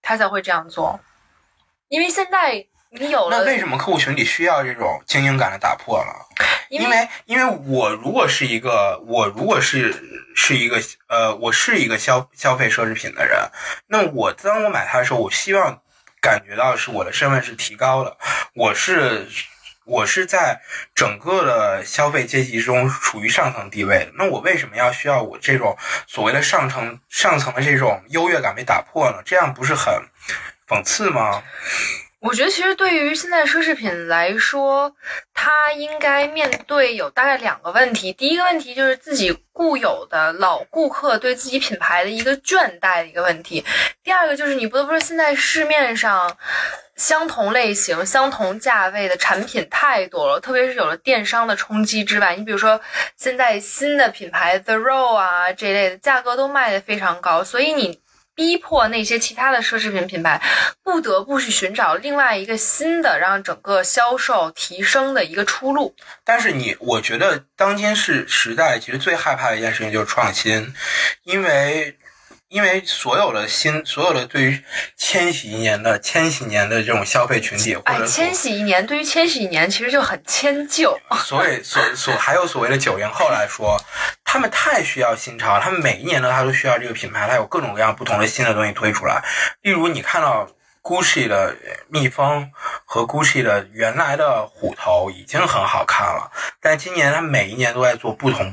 [0.00, 1.00] 他才会这样做，
[1.88, 2.66] 因为现在。
[2.94, 6.26] 你有了，那为什么客户群体需要这种精英感的打破了？
[6.80, 9.94] 因为，因为我如果是一个，我如果是
[10.34, 13.38] 是一个，呃，我是一个消消费奢侈品的人，
[13.88, 15.82] 那我当我买它的时候，我希望
[16.22, 18.16] 感觉到是我的身份是提高的，
[18.54, 19.28] 我是
[19.84, 20.62] 我是在
[20.94, 29.18] 整个的消费阶级中处于上层地位的，那我为什么要需要我这种所谓的上层上层的这种优越感被打破呢？
[29.26, 29.92] 这样不是很
[30.66, 31.42] 讽刺吗？
[32.22, 34.94] 我觉得其实对于现在奢侈品来说，
[35.34, 38.12] 它应该面对有大概两个问题。
[38.12, 43.64] 第一个问题就是自己固有的老顾客对自己品牌的一个倦怠的一个问题。
[44.04, 46.36] 第二个就是你不得不说，现在市面上
[46.94, 52.80] 相同类型、相同价位的产品太多了，特别是有了电商的冲击之外，你比如说
[53.16, 58.00] 现在新的品牌 The Row 啊这类的价格都卖的非常高，所以你。
[58.34, 60.40] 逼迫那些其他的奢侈品品牌
[60.82, 65.94] 不得不去寻找另外一个新的让整个销售提升的一个出路。
[66.24, 70.74] 但是你，我觉得当今是时代，其实最害怕的一件事情就是创新，
[71.24, 71.96] 因为。
[72.52, 74.62] 因为所有的新，所有的对于
[74.94, 80.94] 千禧一年的千禧年的这种消费群体，或者千禧一年对于千禧一年其实就很迁就。
[81.24, 83.82] 所以所所还有所谓的九零后来说，
[84.22, 89.24] 他们太需要新潮，他们每一年呢，他都需要这个品牌，它有各种各样不同的新的东西推出来。
[89.62, 90.46] 例如，你看到
[90.82, 91.56] Gucci 的
[91.88, 92.50] 蜜蜂
[92.84, 98.52] 和 Gucci 的原来的虎头已经很好看了，但今年它每一年都在做不同。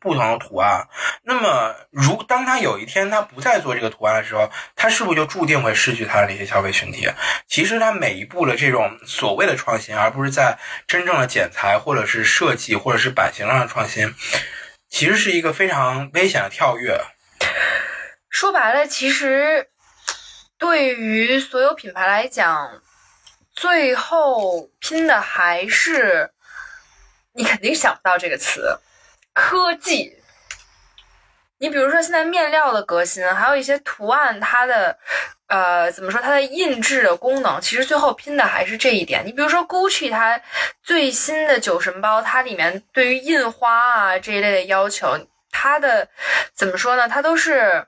[0.00, 0.86] 不同的图案，
[1.22, 7.08] 那么如当他有一天他不再做这个图案的时候，他是不是就注定会失去他的这些消费群体？
[7.46, 14.14] 其实他每一步的这种所谓的创新，而不是在真正的剪裁或者是设计或者是版型上的创新，
[14.88, 17.00] 其实是一个非常危险的跳跃。
[18.28, 19.68] 说白了，其实
[20.58, 22.82] 对于所有品牌来讲，
[23.54, 26.30] 最后拼的还是
[27.32, 28.78] 你肯定想不到这个词。
[29.36, 30.16] 科技，
[31.58, 34.96] 你比如说现在面料的革新，还有一些图案，它的
[35.48, 39.22] 呃怎么说，它的印制的功能，其实最后拼的还是这一点。
[39.26, 40.40] 你比如说 Gucci，它
[40.82, 45.14] 最新的酒神包，它里面对于印花啊这一类的要求，
[45.50, 46.08] 它的
[46.54, 47.06] 怎么说呢？
[47.06, 47.86] 它都是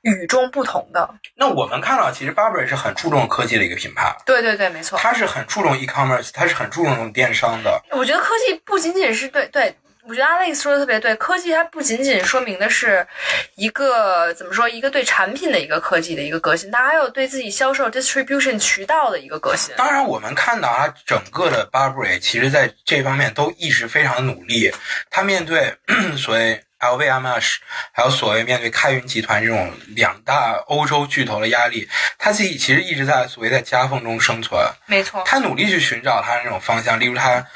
[0.00, 1.08] 与众不同的。
[1.36, 4.12] 那我们看到，其实 Burberry 是很注重科技的一个品牌。
[4.26, 4.98] 对对对，没错。
[4.98, 7.80] 它是很注重 e-commerce，它是很注重电商的。
[7.92, 9.72] 我觉得科技不仅仅是对对。
[10.04, 13.06] 我觉得 Alex 说的特别对，科技它不仅仅说明的是
[13.54, 19.72] 一个怎么说，一个对产品的一个科技的一个革新，它还有对自己销售 distribution 渠道的一个革新。
[19.76, 24.72] 当然，我们看到啊整个的 Burberry 其实在这方面都一直非常努力。
[25.08, 25.72] 它面对
[26.18, 27.58] 所谓 LVMH，
[27.92, 31.88] 还有所谓面对开云集团这种两大欧洲巨头的压力，
[32.18, 34.60] 它自己其实一直在所谓在夹缝中生存。
[34.86, 37.46] 没错，它努力去寻找它的那种方向，例如它。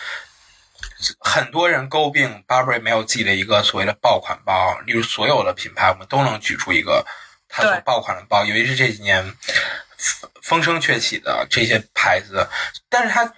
[1.20, 7.04] 很多人诟病 Burberry 没有自己的一个所谓的爆款包，例如所有的品牌，我们都能举出一个
[7.48, 9.34] 它所爆款的包，尤其是这几年
[10.42, 12.48] 风声鹊起的这些牌子。
[12.88, 13.30] 但是它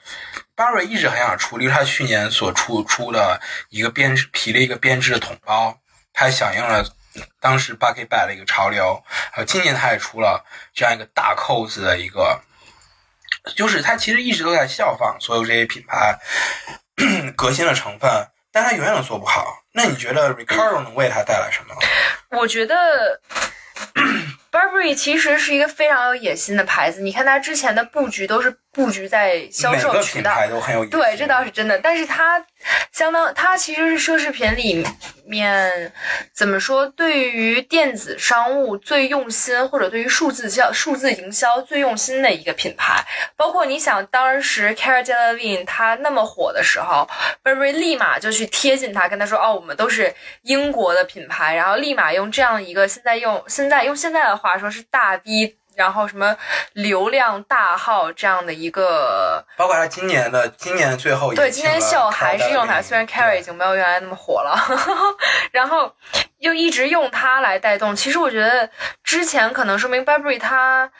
[0.55, 3.41] Burberry 一直很想出，例如它去年所出出的
[3.71, 5.77] 一个编织皮的一个编织的桶包，
[6.13, 6.85] 它响应了
[7.41, 9.03] 当时 Bucky Bag 的一个潮流。
[9.33, 12.41] 还有今年它也出了这样一个大扣子的一个，
[13.57, 16.17] 就是它其实一直都在效仿所有这些品牌。
[17.37, 18.11] 革新的成分，
[18.53, 19.63] 但他永远都做不好。
[19.73, 21.75] 那你觉得 Ricardo 能为他带来什么？
[22.39, 22.75] 我觉得
[24.59, 27.01] Burberry 其实是一个非常有野心的牌子。
[27.01, 30.99] 你看它之前的布局都是布局在销售渠道，都很有野心。
[30.99, 31.79] 对，这倒是真的。
[31.79, 32.45] 但是它
[32.91, 34.85] 相当，它其实是奢侈品里。
[35.31, 35.93] 面
[36.33, 36.87] 怎么说？
[36.87, 43.05] 对于电子商务最用心，或者对于数字销、数字营销最用心的一个品牌，
[43.37, 47.07] 包括你想当时 Cara Delevingne 他那么火的时候
[47.45, 50.11] ，Burberry 立马就去贴近他，跟他说：“哦，我们都是
[50.45, 55.57] 英国的品牌。”然后立马用这样一个现在用现在用现在的话说是大 V。
[55.77, 56.37] 然后什么
[56.73, 64.59] 流量大号这样的一个，包括他今年的今年最后一对今年秀还是用他，虽然 Carrie 已经没有原来那么火了，
[65.53, 65.95] 然后
[66.39, 67.95] 又一直用它来带动。
[67.95, 68.69] 其实我觉得
[69.05, 70.91] 之前可能说明 Burberry 它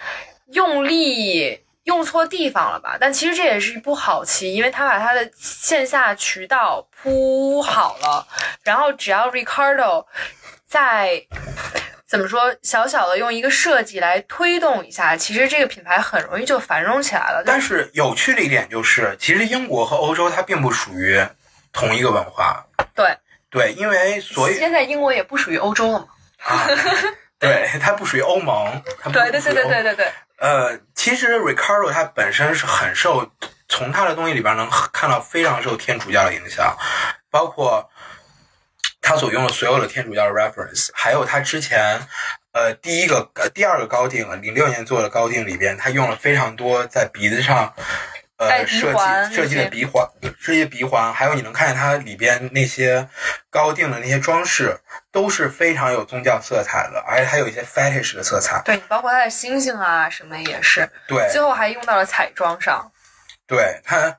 [0.53, 8.25] 用力用错地方了吧，但其实这也是一步好棋，因为他把他的线下渠道铺好了，
[8.63, 10.07] 然后只要 Ricardo
[10.69, 11.21] 在。
[12.09, 12.57] 怎么说？
[12.63, 17.43] 小小的用一个设计来推动一下，其实这个品牌很容易就繁荣起来了。
[17.45, 21.23] 但是有趣的一点就是，其实英国和欧洲它并不属于
[21.71, 22.65] 同一个文化。
[22.95, 23.15] 对
[23.51, 26.07] 对，因为所以现在英国也不属于欧洲了嘛。
[26.39, 26.67] 啊，
[27.39, 28.83] 对，它不属于欧盟。
[29.13, 30.13] 对对对对对对对。
[30.39, 33.31] 呃，其实 Ricardo 它本身是很受，
[33.69, 36.75] 从它的东西里边能看到非常受天主教的影响，
[37.31, 37.91] 包括。
[39.09, 41.99] 他所用的所有的天主教的 reference，还有他之前，
[42.53, 47.73] 呃，第一个、第二个高定，零六年做的高定里边，他用了非常多在鼻子上
[48.37, 50.07] 呃设计设计的鼻环，
[50.39, 53.09] 设计鼻环，还有你能看见它里边那些
[53.49, 54.79] 高定的那些装饰，
[55.11, 58.61] 都是非常有宗教色彩的，而且还有一些 fetish 的色彩。
[58.63, 60.87] 对，包括它的星星啊什么也是。
[61.07, 62.93] 对，最后还用到了彩妆上。
[63.49, 64.15] 对它，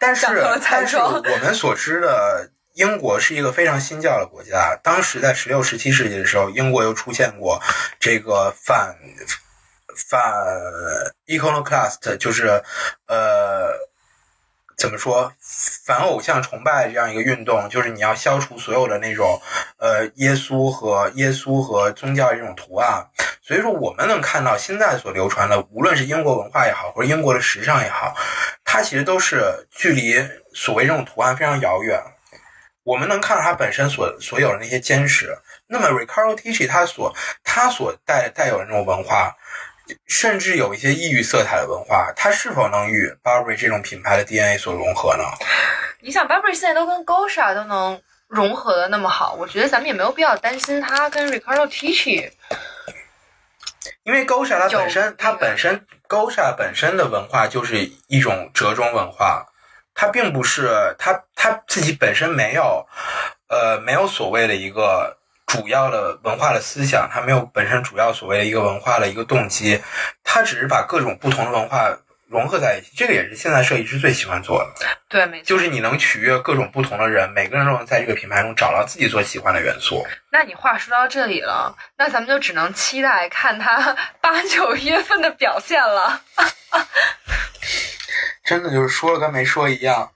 [0.00, 0.26] 但是
[0.68, 4.78] 但是我们所知的英国是一个非常新教的国家。
[4.82, 7.60] 当时在十六、十七世纪的时候，英国又出现过
[7.98, 8.96] 这个反
[10.08, 10.20] 反
[11.26, 12.62] iconoclast，就是
[13.06, 13.72] 呃
[14.76, 15.32] 怎么说
[15.84, 19.40] 反偶像崇拜这样一个运动，就是你要消除所有的那种
[19.78, 23.06] 呃耶稣和耶稣和宗教这种图案。
[23.42, 28.14] 所以说，我们能看到现在所流传的，无论是英国文化也好，或者英国的时尚也好，
[28.64, 32.00] 它其实都是距离所谓这种图案非常遥远。
[32.82, 35.36] 我们能看到它本身所所有的那些坚持。
[35.66, 37.14] 那么，Riccardo Tisci 他所
[37.44, 39.34] 他所带带有的那种文化，
[40.06, 45.24] 甚至有一些异域色彩的文化，它是否能与 Burberry 这种品牌的 DNA 所融合呢？
[46.00, 52.30] 你想，Burberry 现在都跟 Gosha 都能融合的那么好，我觉得咱们也没有必要担心它跟 Riccardo Tisci。
[54.04, 59.46] 因为 Gosha 它本身，它本身 Gosha 本身的文化就是一种折中文化，
[60.00, 62.86] 它并不是他他自己本身没有，
[63.48, 65.14] 呃，没有所谓的一个
[65.46, 69.78] 主要的文化的思想，他没有本身主要所谓的一个文化的一个动机，
[70.24, 71.94] 他只是把各种不同的文化。
[72.30, 74.86] 融合在一起，这个也是现在设计师最喜欢做的。
[75.08, 80.06] 对，没错，就是你能取悦各种不同的人，每个人都能在这个品牌中找到自己所喜欢的元素。
[80.30, 86.22] 那你话说到这里了，那咱们就只能期待看他八九月份的表现了。
[88.44, 90.10] 真的就是说了跟没说一样。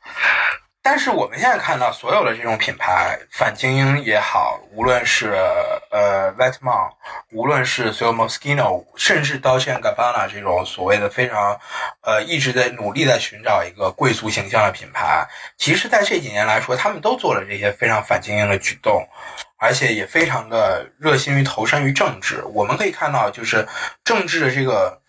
[0.87, 5.33] 但是我们现在看到所有的这种品牌，反精英也好，无论是
[5.91, 6.93] 呃 v e t m a n
[7.33, 11.59] 无论是所有 Moschino，甚至 Dolce Gabbana 这种所谓的非常
[12.03, 19.09] 呃一直在努力在寻找一个贵族形象的品牌，其实在这几年来说，他们都做了这些非常反精英的举动，
[19.57, 22.45] 而且也非常的热心于投身于政治。
[22.53, 23.67] 我们可以看到，就是
[24.05, 25.01] 政治的这个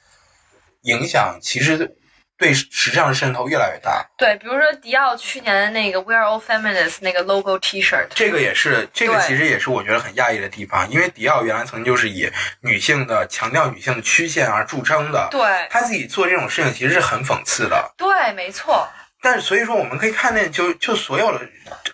[0.84, 1.98] 影响，其实。
[2.38, 4.06] 对时尚的渗透越来越大。
[4.18, 12.30] 对，比如说迪奥去年的那个 We Are All Feminists 那个 logo T-shirt，这个也是，这个其实也是我觉得很讶异的地方，因为迪奥原来曾经就是以
[12.62, 15.28] 女性的强调女性的曲线而著称的。
[15.32, 17.94] 对，他自己做这种事情其实是很讽刺的。
[17.98, 18.88] 对，没错。
[19.22, 21.42] 但是所以说，我们可以看见，就就所有的，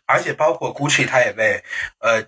[0.06, 1.63] 而且包括 Gucci，他也被
[1.99, 2.21] 呃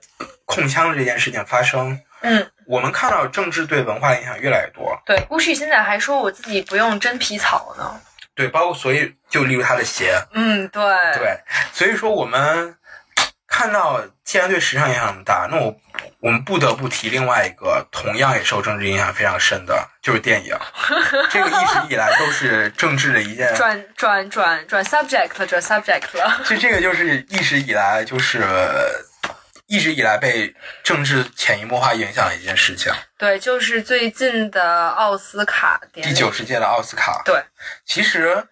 [0.45, 1.99] 控枪这件事情发声。
[2.23, 4.97] 嗯，我们看到政治对文化的影响越来越多。
[5.05, 7.99] 对，Gucci 现在还说我自己不用真皮草呢。
[8.33, 10.17] 对，包括所以就例如他的鞋。
[10.31, 10.81] 嗯，对。
[11.15, 11.37] 对，
[11.73, 12.75] 所以说我们
[13.45, 15.75] 看到，既然对时尚影响那么大，那我
[16.19, 20.57] 我们不得不提另外一个同样也受政治影响非常深的，就是电影。
[21.29, 23.53] 这个一直以来都是政治的一件。
[23.55, 26.41] 转转转转 subject 转 subject 了。
[26.45, 28.41] 就这个就是一直以来就是。
[29.67, 32.91] 一直以来被政治潜移默化影响的一件事情。
[33.17, 37.21] 对，就是最近的奥斯卡第九十届的奥斯卡。
[37.25, 37.41] 对，
[37.85, 38.45] 其实，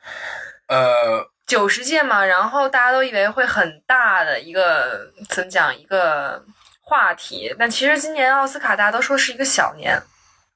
[0.67, 6.43] 呃，九十届嘛，然后大家都以为会很大的一个怎么讲一个
[6.81, 10.01] 话题，但其实今年奥斯卡大家都说是一个小年。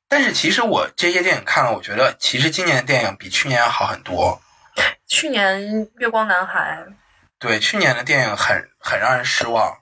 [0.08, 4.40] 但是其实我这些电影看了，我觉得其实今年的电影比去年要好很多。
[5.08, 5.60] 去年
[5.98, 6.84] 《月光男孩》。
[7.38, 9.76] 对，去年的电影很很让人失望。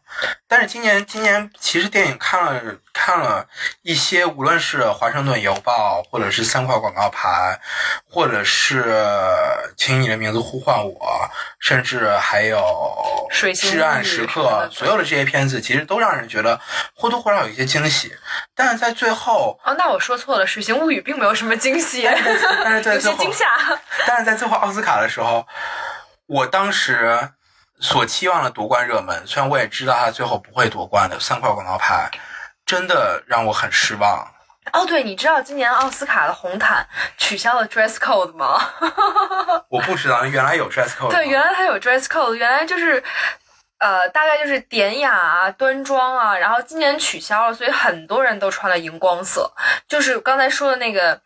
[0.48, 2.62] 但是今年，今年其实电影看了
[2.94, 3.48] 看了
[3.82, 7.60] 一些，无论是《华盛顿邮报》，或者是三块广告牌，
[8.08, 8.84] 或者是
[9.76, 10.94] 《请你的名字呼唤我》，
[11.60, 12.60] 甚至还有
[13.60, 16.60] 《至暗时刻》，所有的这些片子其实都让人觉得
[16.96, 18.14] 或多或少有一些惊喜。
[18.54, 22.04] 但是在最后，哦，那我说错了，《水形物语》并没有什么惊喜，
[22.64, 23.46] 但是在最后，惊吓。
[24.06, 25.48] 但是在最后奥斯卡的时候，
[26.28, 27.18] 我当时。
[27.84, 32.10] 所期望的夺冠热门，虽然我也知道他最后不会夺冠的，三块广告牌
[32.66, 34.26] 真的让我很失望。
[34.72, 38.58] 哦，对，你知道今年奥斯卡的红毯取消了 dress code 吗？
[39.68, 41.12] 我不知道，原来有 dress code。
[41.12, 43.04] 对，原来它有 dress code，原来就是
[43.80, 49.52] 呃，大概就是典雅啊、端庄啊，然后今年取消了，所以很多人都穿了荧光色，
[49.90, 51.20] 就是刚才说的那个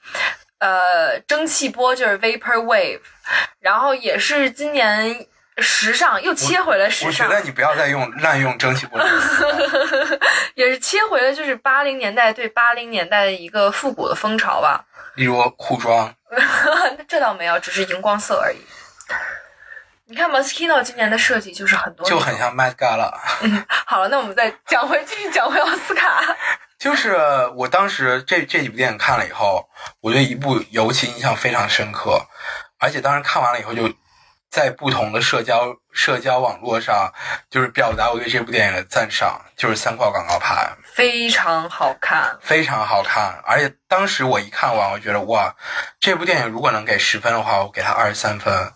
[0.57, 3.01] 呃蒸汽波，就是 vapor wave，
[3.59, 5.27] 然后也是今年。
[5.59, 7.27] 时尚又切回了时尚。
[7.27, 10.19] 我觉得你不要再用滥用蒸汽波这个词。
[10.55, 14.85] 也是切回了就是八零年代对八零年代的一个复古的风潮吧。
[15.15, 16.13] 例如裤装。
[17.07, 18.57] 这倒没有，只是荧光色而已。
[20.09, 22.07] 你看 Moschino 今年的设计就是很多。
[22.07, 23.13] 就很像 Met Gala。
[23.43, 26.21] 嗯，好了，那我们再讲回继续讲回奥斯卡。
[26.77, 27.17] 就是
[27.55, 29.67] 我当时这这几部电影看了以后，
[29.99, 32.21] 我对一部尤其印象非常深刻。
[32.79, 33.91] 而且当时看完了以后，就
[34.49, 37.11] 在不同的社交社交网络上，
[37.49, 42.37] 就是表达我对这部电影的赞赏，就是三块广告牌，非常好看。
[42.41, 43.39] 非常好看。
[43.43, 45.53] 而且当时我一看完，我觉得哇，
[45.99, 48.73] 这部电影如果能给十分的话，我给它二十三分，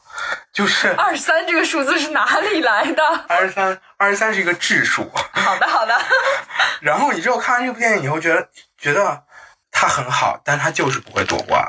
[0.51, 3.03] 就是二三这个数字是哪里来的？
[3.27, 5.09] 二十三，二十三是一个质数。
[5.31, 5.97] 好的，好的。
[6.81, 9.23] 然后你知道看完这部电影以后，觉得觉得
[9.71, 11.63] 它很好，但它就是不会夺冠。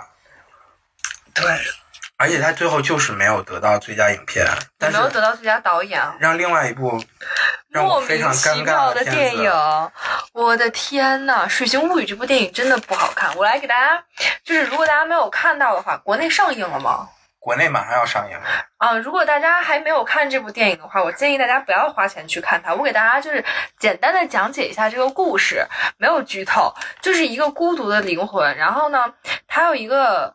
[1.34, 1.44] 对，
[2.22, 4.46] 而且他最后就是没有得到最佳影片，
[4.78, 6.00] 但是没有得到最佳导演。
[6.20, 7.02] 让另外一部
[7.68, 9.50] 让我莫非名其常尴尬妙的电影，
[10.32, 11.42] 我的天呐！
[11.48, 13.34] 《水形物语》这部电影真的不好看。
[13.36, 14.00] 我来给大家，
[14.44, 17.08] 就是如果大家没有看到的话，国内上映了吗？
[17.40, 18.44] 国内马上要上映了，
[18.78, 22.72] 啊，如果大家还没有看这部电影的话，我建议大家不要花钱去看它。
[22.72, 23.44] 我给大家就是
[23.80, 25.66] 简单的讲解一下这个故事，
[25.98, 29.12] 没有剧透，就是一个孤独的灵魂，然后呢，
[29.48, 30.32] 他有一个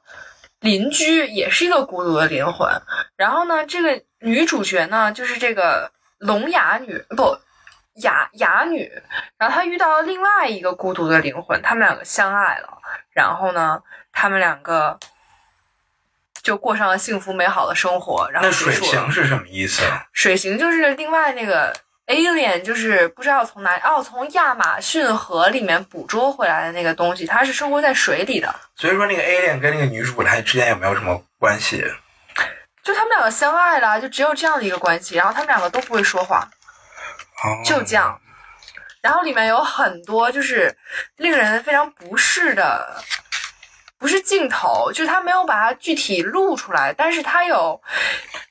[0.60, 2.70] 邻居，也是一个孤独的灵魂，
[3.16, 7.38] 然后呢，这个女主角呢，就是这个聋哑女不。
[8.04, 8.88] 哑哑女，
[9.40, 12.78] 然后她遇到了另外一个孤独的灵魂，他们两个相爱了，
[13.10, 13.82] 然后呢，
[14.12, 15.00] 他们两个
[16.44, 18.30] 就过上了幸福美好的生活。
[18.30, 19.82] 然后那水形是什么意思？
[20.14, 21.76] 水形就是另外那个
[22.08, 28.54] alien，就是不知道从哪里哦，从亚马逊河里面捕捉回来的那个东西，它是生活在水里的。
[28.76, 31.84] 所以说那个 alien 跟那个女主她之间有没有什么关系？
[32.84, 36.48] 就他们两个相爱了，就只有这样的一个关系，然后他们两个都不会说话，
[37.44, 38.18] 哦，就这样。
[39.02, 40.74] 然后里面有很多就是
[41.18, 43.04] 令人非常不适的，
[44.00, 47.80] 不是镜头，就是他没有把它具体录出来，但是他有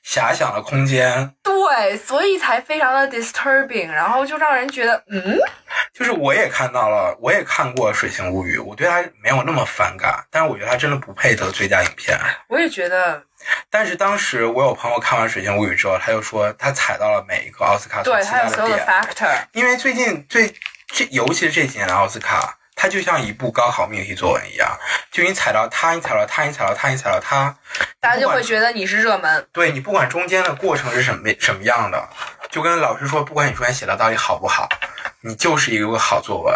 [0.07, 1.35] 遐想的空间。
[1.43, 5.37] 对，所以才非常的 disturbing，然后就让人觉得嗯。
[5.93, 12.17] 就是我也看到了，我也看过《水形物语》，我对它没有那么反感，但是我觉得它真的不配得最佳影片。
[12.49, 13.21] 我也觉得，
[13.71, 20.55] 但是当时我有朋友看完《水形物语》之后，他就说他踩到了每一个奥斯卡所有所有的点，factor，因为最近最
[20.89, 24.79] 这尤其是这几年的奥斯卡，它就像一部高考命题作文一样，
[25.11, 27.57] 就你踩到它，你踩到它，你踩到它，你踩到它，
[27.99, 29.49] 大家就会觉得你是热门。
[29.51, 32.09] 对你不管中间的过程是什么什么样的，
[32.51, 34.68] 就跟老师说，不管你中间写的到底好不好，
[35.22, 36.55] 你就是一个好作文。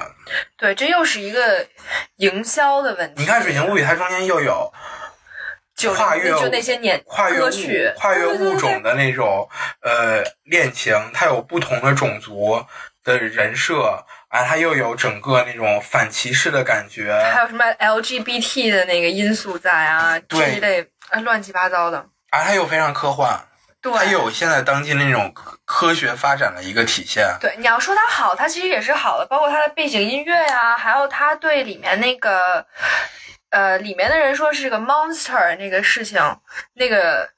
[0.58, 1.66] 对，这又是一个
[2.16, 3.22] 营销的问题。
[3.22, 4.70] 你看《水形物语》，它中间又有
[5.74, 7.50] 就跨越就那些年跨越物
[7.96, 9.48] 跨越物种的那种
[9.80, 12.62] 呃恋情，它有不同的种族
[13.02, 17.12] 的人设，啊，它又有整个那种反歧视的感觉。
[17.34, 21.98] 还有什么 LGBT 的那个因素在啊，这对一类啊乱七八糟的。
[22.30, 23.36] 啊，它又非常科幻，
[23.82, 27.26] 对，它又有现在当今那种科科学发展的一个体现。
[27.40, 32.64] 对，你要说它好，它其实也是好的，包括它的背景音乐呀、还有它对里面那个，
[33.50, 36.22] 呃，里面的人说是个 monster 那个事情，
[36.74, 37.28] 那个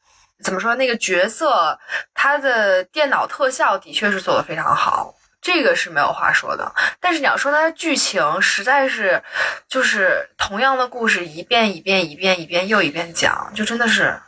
[0.45, 0.74] 怎么说？
[0.74, 1.78] 那个角色
[2.12, 6.72] 他的电脑特效的确是做的非常好，这个是没有话说的。
[7.01, 9.22] 但是你要说它的剧情，实在是
[9.68, 14.18] 就是同样的故事一遍一遍一遍一遍又一遍讲，就真的是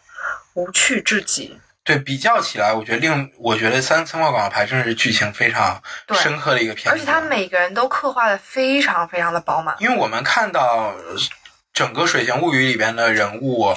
[0.52, 1.58] 无趣至极。
[1.84, 5.80] 对比较起来，我觉得令我觉得三三块广告牌真的是剧情非常
[6.14, 9.76] 深刻的一个片子，而且他每个人都刻画的非常非常的饱满。
[9.78, 11.14] 因为我们看到呃
[11.74, 13.74] 整个《水形物语》里边的人物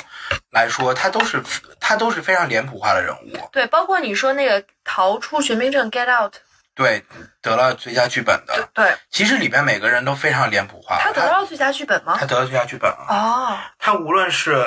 [0.51, 1.43] 来说，他都是
[1.81, 6.35] 他都是非常脸谱化的人物，对，包括你说那个逃出绝命镇 Get Out，
[6.77, 7.03] 对，
[7.41, 8.69] 得了最佳剧本的。
[8.73, 12.25] 对其实里边每个人都非常脸谱化，他得到最佳剧本吗他？
[12.25, 13.07] 得了最佳剧本了。
[13.09, 14.63] 哦，他无论是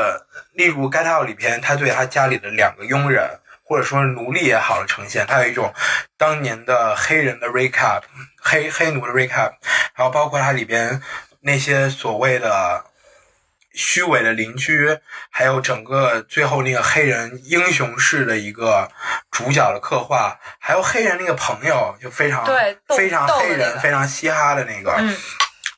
[0.52, 3.30] 例如《Get Out》里边，他对他家里的两个佣人
[3.62, 5.72] 或者说奴隶也好的呈现，他有一种
[6.18, 8.02] 当年的黑人的 recap，
[8.42, 9.52] 黑黑奴的 recap，
[9.94, 11.00] 然后包括它里边
[11.40, 12.84] 那些所谓的
[13.72, 14.98] 虚伪的邻居，
[15.30, 18.90] 还有整个最后那个黑人英雄式的一个
[19.30, 22.44] 主角的刻画，还有黑人那个朋友就非常
[22.96, 25.16] 非常黑人、那个非常嘻哈的那个，嗯，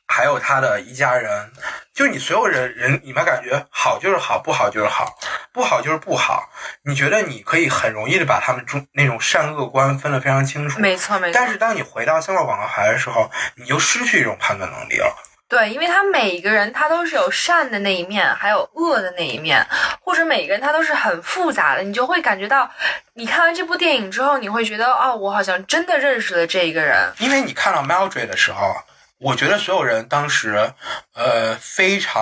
[0.07, 1.51] 还有他的一家人，
[1.93, 5.15] 就你所有人人，你们感觉好就是好，不好就是好，
[5.51, 6.49] 不好就是不好。
[6.83, 11.47] 你觉得你可以很容易的把他们中那种善恶观分得非常清楚，没错没错但。
[11.47, 15.15] 是当你回到三块广告牌的时候，你就失去这种判断能力了。
[15.53, 19.63] 对，因为他每一个人他都是有善的那一面，还有恶的那一面，
[20.01, 22.67] 或者每个人他都是很复杂的，你就会感觉到，
[23.13, 27.07] 你看完这部电影之后，你会觉得哦，我好像真的认识了这一个人。
[27.19, 28.73] 因为你看到 Mildred 的时候，
[29.19, 30.73] 我觉得所有人当时，
[31.13, 32.19] 呃，非常，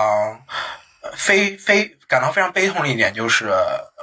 [1.00, 3.50] 呃非非感到非常悲痛的一点就是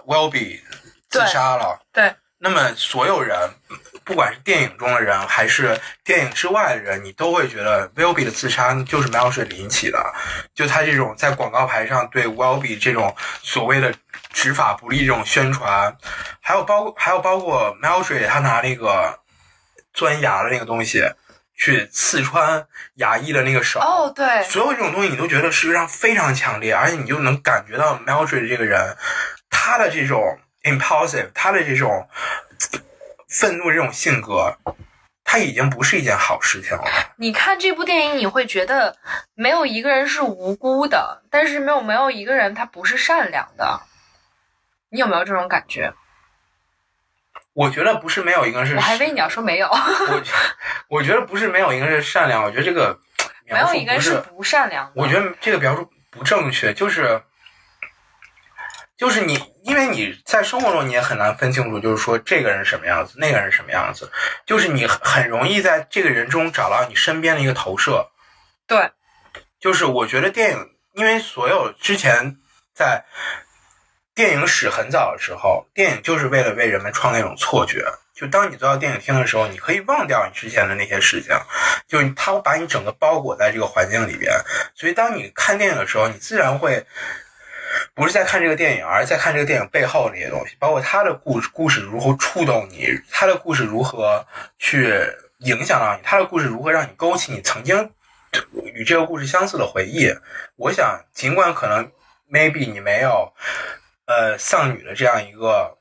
[0.08, 0.60] Welby
[1.08, 1.80] 自杀了。
[1.94, 3.38] 对，那么所有人，
[4.10, 10.04] 不管是电影中的人还是电影之外的人，你都会觉得 Willby 的自杀就是 Streep 引起的。
[10.56, 13.94] 就他这种在广告牌上对 Willby 这种所谓的
[14.34, 15.96] 执法不力这种宣传，
[16.42, 19.20] 还有包还有包括 Streep 他拿那个
[19.94, 21.04] 钻牙的那个东西
[21.56, 23.80] 去刺穿牙医的那个手。
[23.80, 28.98] 哦，对，所有这种东西你都觉得实际上非常强烈，而且你就能感觉到 Streep 这个人，
[29.52, 32.10] 他的这种 impulsive，他的这种
[33.40, 34.54] 愤怒这种性格，
[35.24, 36.84] 它已经不是一件好事情了。
[37.16, 38.98] 你看这部电影，你会觉得
[39.34, 43.80] 没有一个人是无辜的，但是没有没有一个人他不是善良的。
[44.90, 45.94] 你有没有这种感觉？
[47.54, 50.22] 我觉得不是没有一个人是，我还以为你要说没有， 我
[50.90, 53.00] 我觉得不是没有一个人是善良，我觉得这个
[53.46, 54.92] 没有一个人是不善良的。
[54.96, 57.22] 我觉得这个描述不正确，就是
[59.00, 64.12] 就是你，因为你在生活中你也很难分清楚，就是说这个人什么样子，那个人什么样子，
[64.46, 68.12] 就是你很容易在这个人中找到你身边的一个投射。
[68.68, 68.92] 对，
[69.60, 72.36] 就是我觉得电影，因为所有之前
[72.76, 73.06] 在。
[74.16, 77.86] 电影史很早的时候，电影就是为了为人们创造一种错觉。
[78.14, 81.34] 就当你坐到电影厅的时候，你可以忘掉你之前的那些事情，
[81.88, 84.34] 就它会把你整个包裹在这个环境里边。
[84.76, 86.86] 所以，当你看电影的时候，你自然会
[87.94, 94.26] 不是在看这个电影，而是在看这个电影背后的那些东西，包括他的故事，故事如何触动你，他的故事如何
[94.58, 94.94] 去
[95.40, 97.92] 影响到你，他的故事如何让你勾起你曾经
[98.74, 100.14] 与这个故事相似的回忆。
[100.56, 101.92] 我想，尽管可能
[102.32, 103.34] maybe 你没有。
[104.12, 105.78] 呃，丧女的这样一个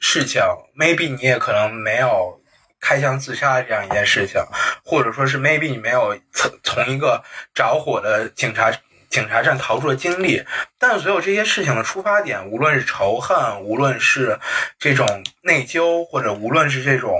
[0.00, 0.42] 事情
[0.76, 2.42] ，maybe 你也可能没有
[2.80, 4.42] 开枪自杀这样一件事情，
[4.84, 7.22] 或者说是 maybe 你没有从从一个
[7.54, 8.72] 着火的警察
[9.10, 10.42] 警察站逃出的经历，
[10.78, 14.38] 但所有这些事情的出发点，无论是仇恨，无论是
[14.78, 15.06] 这种
[15.42, 17.12] 内疚，或者无论是这种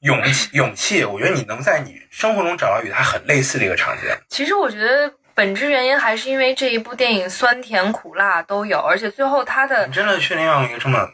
[0.00, 4.10] 勇气，勇气，我觉得你能在你生活中找到与它很类似的一个场景。
[4.28, 5.10] 其实我觉得。
[5.36, 11.06] 本质原因还是因为这一部电影酸甜苦辣都有，而且最后他的你真的确定要一个这么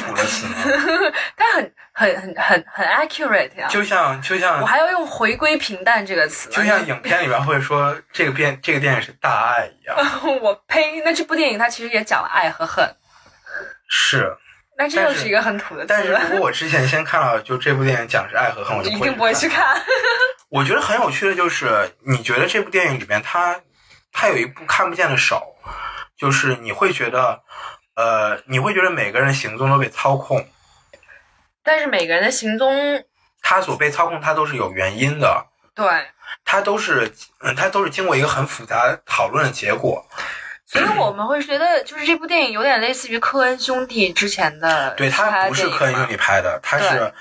[0.00, 0.54] 苦的词吗？
[1.36, 9.96] 但很很很很很 accurate 呀，就像就像我还要用回归平淡这个词，就像影片里边会说这个片这个电影是大爱一样。
[10.40, 11.00] 我呸！
[11.04, 12.88] 那这部电影它其实也讲了爱和恨。
[13.88, 14.36] 是。
[14.78, 15.86] 那这又是一个很土的词。
[15.88, 19.76] 但是如果我之前先看到就这部电影讲是爱和恨，我就 一定不会去看。
[20.48, 23.60] 我觉得很有趣的就是，你觉得这部电影里面，它
[24.12, 25.54] 它有一部看不见的手，
[26.16, 27.42] 就是你会觉得，
[27.94, 30.46] 呃，你会觉得每个人行踪都被操控，
[31.62, 33.04] 但是每个人的行踪，
[33.40, 35.86] 他所被操控，他都是有原因的，对，
[36.44, 40.04] 他都是，嗯，他都是经过一个很复杂讨论的结果，
[40.66, 47.12] 所以我们会觉得，就是这部电影有点类似于科恩兄弟之前的，对他不是科恩兄弟拍的，他是。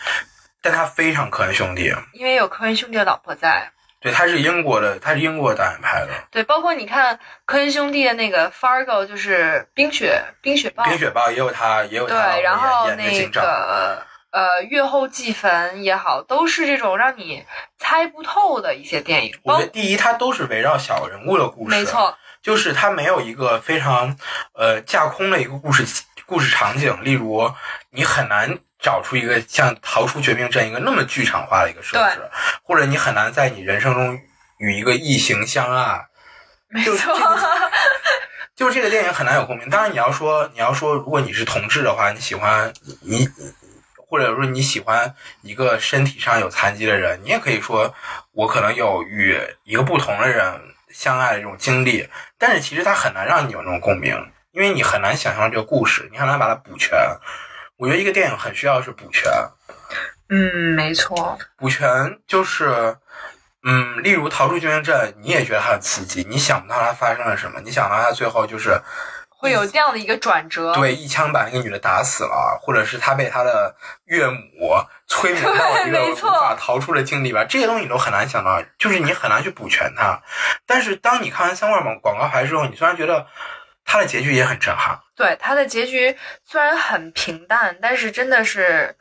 [0.63, 3.71] 但他非常科恩兄弟，因为有科恩兄弟的老婆在。
[4.01, 6.07] 对，他是英国的，他是英国导演拍的。
[6.31, 9.43] 对，包括你看科恩兄弟的那个《Fargo》，就是
[9.75, 10.83] 《冰雪冰雪暴》。
[10.89, 12.33] 冰雪暴也有他，也有他。
[12.33, 17.45] 对，然后那个呃，《月后祭坟》也好，都是这种让你
[17.77, 19.39] 猜不透的一些电影。
[19.43, 24.17] 我觉得第一，它都是围绕小人物的故事，没错，就是它没有一个非常
[24.53, 25.85] 呃架空的一个故事
[26.25, 27.51] 故事场景，例如
[27.91, 28.57] 你很难。
[28.81, 32.21] 找出一个像《逃出绝命镇》一个那么剧场化的一个设置，
[32.63, 34.19] 或者你很难在你人生中
[34.57, 36.03] 与一个异性相爱，
[36.67, 37.15] 没错，
[38.55, 39.69] 就是这个电影很难有共鸣。
[39.69, 43.27] 当然，你要说你要说，如果你是同志的话，你喜欢你，
[43.95, 47.93] 或者说你喜欢一个身体上有残疾的人，你也可以说，
[48.33, 50.59] 我可能有与一个不同的人
[50.91, 52.07] 相爱的这种经历。
[52.37, 54.15] 但是其实它很难让你有那种共鸣，
[54.51, 56.97] 因为你很难想象这个故事，你很难把它补全。
[57.81, 59.27] 我觉得一个电影很需要是补全，
[60.29, 62.95] 嗯，没错，补全就是，
[63.63, 68.79] 嗯，例如《逃出绝命镇》，你也觉得它很刺激，你想不到它发生了什么，你想到它最后就是
[69.29, 73.75] 会有这样的一个转折，对，一枪把那个女的打死了，或者是他被他的
[74.05, 74.75] 岳母
[75.07, 80.21] 催眠到一个 无法逃出的境地吧，这些东西你都很难想到，就是你很难去补全它。
[80.67, 83.25] 但是当你看完三块广广告牌之后，你虽然觉得。
[83.83, 84.97] 它的结局也很震撼。
[85.21, 88.95] 对，他的结局虽然很平淡，但是真的是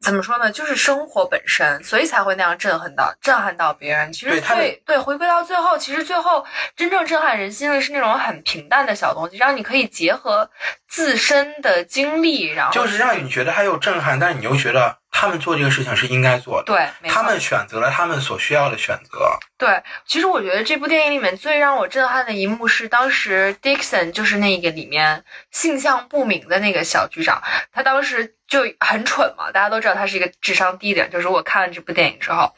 [0.00, 0.50] 怎么说呢？
[0.50, 4.12] 就是生活本身，所以才会那样震撼到震撼到别人。
[4.12, 6.44] 其实最对回归到最后，其实最后
[6.76, 10.48] 真正震撼人心的是那种很平淡的小东西，让你可以结合
[10.88, 14.98] 自身的经历，然后就是让你觉得它又震撼，但是你又觉得。
[15.10, 19.18] 他们做这个事情是应该做的，对，他们选择了他们所需要的选择。
[19.56, 27.42] 对，其实我觉得这部电影里面最让我震撼的一幕是，当时 Dixon 就是那个里面性向不明的那个小局长，
[27.72, 31.10] 他当时就很蠢嘛，大家都知道他是一个智商低的人。
[31.10, 32.52] 就是我看了这部电影之后，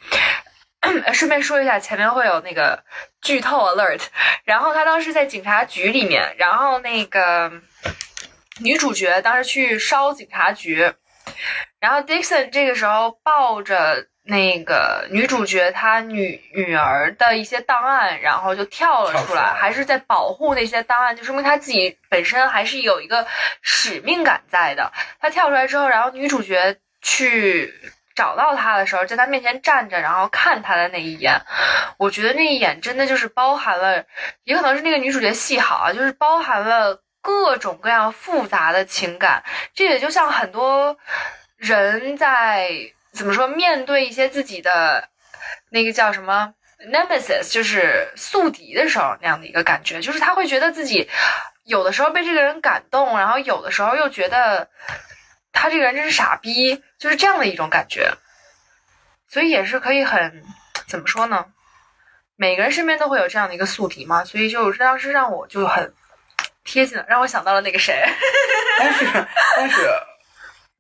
[1.12, 2.82] 顺便说一下，前面会有那个
[3.20, 4.00] 剧透 alert。
[4.44, 7.52] 然后他当时在警察局里面，然后那个
[8.60, 10.94] 女主角当时去烧警察局，
[11.80, 14.06] 然后 Dixon 这个时候抱着。
[14.30, 23.26] 那个女主角她女女儿的一些档案，然后就跳了出来，还是在保护那些档案，就说明她自己本身还是有一个
[23.60, 24.92] 使命感在的。
[25.20, 27.74] 她跳出来之后，然后女主角去
[28.14, 31.34] 找到她的时候，在她面前站着，然后看她的那一眼，
[31.98, 34.04] 我觉得那一眼真的就是包含了，
[34.44, 39.42] 也可能是那个女主角戏好啊，就是包含了各种各样复杂的情感。
[39.74, 40.96] 这也就像很多
[41.56, 42.70] 人在。
[43.12, 43.48] 怎么说？
[43.48, 45.08] 面对一些自己的
[45.70, 46.54] 那个叫什么
[46.92, 51.08] nemesis，就是宿敌的时候，那样的一个感觉，就是他会觉得自己
[51.64, 54.68] 有的时候被这个人感动，然后有的时候又觉得
[55.52, 58.12] 他这个人真是傻逼，就是这样的一种感觉。
[59.28, 60.42] 所以也是可以很
[60.86, 61.46] 怎么说呢？
[62.36, 65.92] 每个人身边都会有这样的一个宿敌嘛，所以就当时让我就很
[66.64, 68.02] 贴近了，让我想到了那个谁。
[68.78, 69.06] 但是，
[69.56, 69.76] 但是。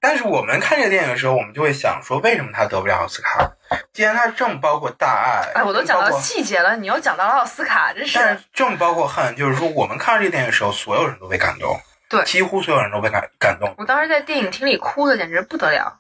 [0.00, 3.50] 但是我们看这个电影的时候，我们就会想说，为什么他得不了奥斯卡？
[3.92, 8.18] 既然他这么包括大爱，哎，我都讲到细节了，你又讲到了奥斯卡，真是。
[8.18, 11.78] 但是这么包括恨，就是说，我们看这个电影的时候，所有人都被感动，
[12.08, 13.74] 对，几乎所有人都被感感动。
[13.76, 15.98] 我当时在电影厅里哭的简直不得了。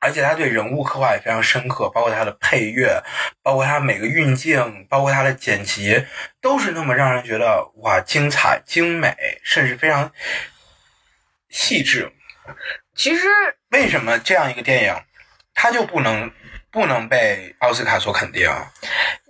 [0.00, 3.00] 而且他对人物刻画也非常深刻，包括他的配乐，
[3.40, 6.04] 包括他每个运镜，包括他的剪辑，
[6.40, 9.14] 都是那么让人觉得哇，精彩、精美，
[9.44, 10.10] 甚至非常
[11.50, 12.12] 细致。
[12.94, 13.26] 其实，
[13.70, 14.94] 为什么这样一个电影，
[15.54, 16.30] 它就不能
[16.70, 18.48] 不能被奥斯卡所肯定？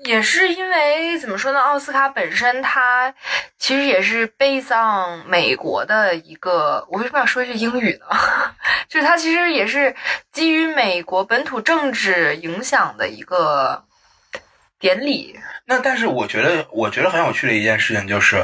[0.05, 1.61] 也是因为怎么说呢？
[1.61, 3.15] 奥斯卡本身它
[3.59, 8.07] 其实也是 based on 美国的一个，我为什么要说一句英语呢？
[8.91, 9.95] 就是它其实也是
[10.33, 13.85] 基于美国本土政治影响的一个
[14.81, 15.39] 典礼。
[15.65, 18.37] 那但是我觉得，我觉得很有趣的一件事情就是，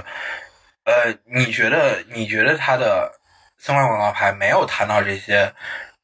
[0.85, 3.18] 呃，你觉得你觉得它的？
[3.59, 5.53] 相关广告牌没有谈到这些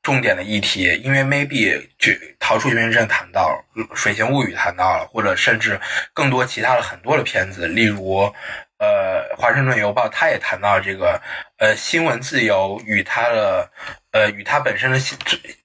[0.03, 5.81] 重点的议题，因为 maybe 就逃出绝命镇谈到了《水形物语》谈到了，或者甚至
[6.13, 8.31] 更多其他的很多的片子，例如
[8.79, 11.19] 呃《华盛顿邮报》，他也谈到这个
[11.59, 13.71] 呃新闻自由与他的
[14.13, 14.99] 呃与他本身的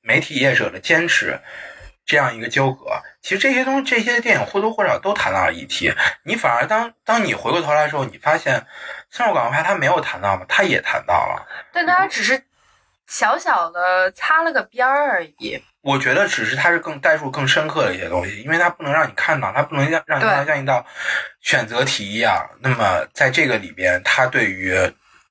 [0.02, 1.38] 媒体业者的坚持
[2.10, 2.86] 这样一个纠葛。
[3.22, 5.94] 其实这些东西，这些电影或多或少都谈到了议题。
[6.24, 8.66] 你反而当当你回过头来的时候，你发现。
[9.12, 10.46] 三号广告牌他没有谈到吗？
[10.48, 11.44] 他也谈到了，
[11.74, 12.40] 但他只是
[13.08, 15.60] 小小的擦了个边儿而已。
[15.82, 20.86] 我觉得只是它是更带入更深刻的一些东西，因为它不能让你看到，它不能让让你看到像一道
[21.42, 22.48] 选择题一样。
[22.60, 24.78] 那么在这个里边，它对于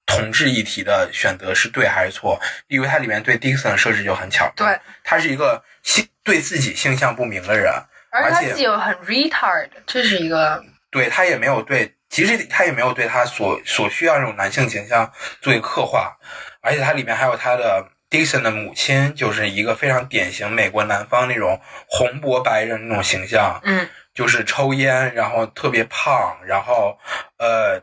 [0.09, 2.41] 同志议题的选择是对还是错？
[2.67, 7.73] 因为它里面对 Dixon 的设置就很巧，对，他是一个性对自己性向不明的人，
[8.11, 11.95] 而且他自己又很 retard，这是一个对他也没有对。
[12.11, 16.17] 其实他也没有对他所所需要那种男性形象做一个刻画，
[16.63, 26.99] 而且它里面还有他的 Dixon 的母亲，就是一个非常典型美国南方那种红脖白人那种形象，嗯，就是抽烟，然后特别胖，然后
[27.37, 27.79] 呃，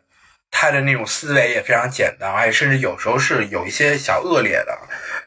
[0.57, 4.77] 他的那种思维也非常简单，而且甚至有时候是有一些小恶劣的。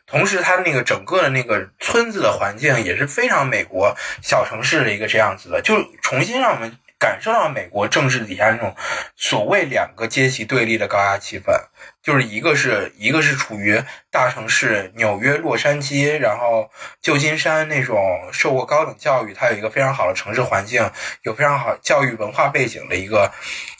[0.07, 6.79] 同时，他那个整个的那个村子的环境也是非常美国小城市的一个这样子的，就重新让我们。
[7.01, 8.74] 感受到美国政治底下那种
[9.14, 11.53] 所谓两个阶级对立的高压气氛，
[12.03, 16.68] 就是一个是一个是处于大城市纽约、洛杉矶，然后
[17.01, 17.97] 旧金山那种
[18.33, 20.91] 受过高等教育，它有一个非常好的城市环境，
[21.22, 23.31] 有非常好教育文化背景的一个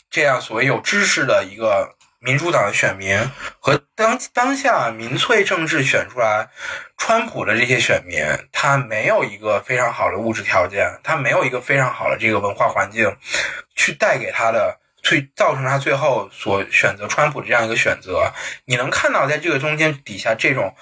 [0.09, 1.95] 这样所谓有知识的一个。
[2.21, 3.17] 民主党的选民
[3.61, 6.49] 和当当下民粹政治选出来
[6.97, 13.09] 川普的这些选民，他没有一个非常好的物质条件，他没有一个非常好的这个文化环境，
[13.73, 18.29] 去带给他的，去造成他最后所选择川普这样一个选择。
[18.65, 20.75] 你能看到在这个中间底下这种。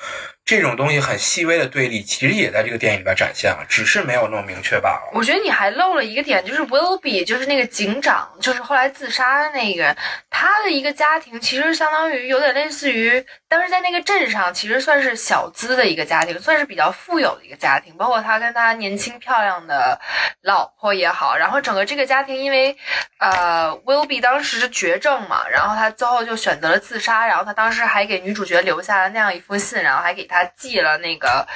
[0.48, 5.12] 这种东西很细微的对立，其实也在这个电影里边展现了，只是没有那么明确罢了。
[5.14, 9.98] 我觉得你还漏了一个点，就是 Willby，就是那个警长，就是后来自杀的那个人，
[10.30, 17.94] 他的一个家庭其实相当于有点类似于当时在那个镇上，其实算是小资的一个家庭，算是比较富有的一个家庭。
[17.98, 20.00] 包括他跟他年轻漂亮的
[20.44, 22.74] 老婆也好，然后整个这个家庭，因为
[23.20, 30.37] 呃 Willby 当时是绝症嘛，然后他最后就选择了自杀，然后他当时还给女主角留下了那样一封信，然后还给他。
[30.44, 31.48] 他寄了那个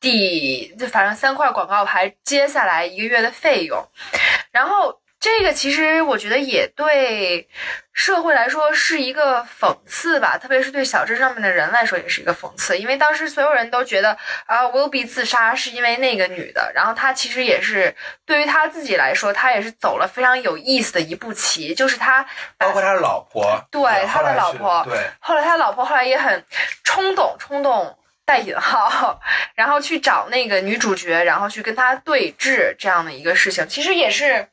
[0.00, 3.82] 第就反正三块广告牌接下来一个月的费用，
[4.50, 4.98] 然后。
[5.22, 7.46] 这个其实我觉得也对
[7.92, 14.16] 社会来说是一个讽刺吧，特别是对小镇上面的人来说也是一个讽刺，因为当时所有人都觉得
[14.46, 17.94] 啊，Will be 自杀是因为那个女的，然后他其实也是
[18.24, 26.42] 对于他自己来说，他也是走了非常有意思的一步棋，就是他包括他的老婆，对他的老婆，对，后来他老婆后来也很
[26.82, 27.94] 冲动，冲动
[28.30, 29.20] 带引号，
[29.56, 34.46] 然后去找那个女主角，然后去跟她对峙这样的一个事情，其实也是。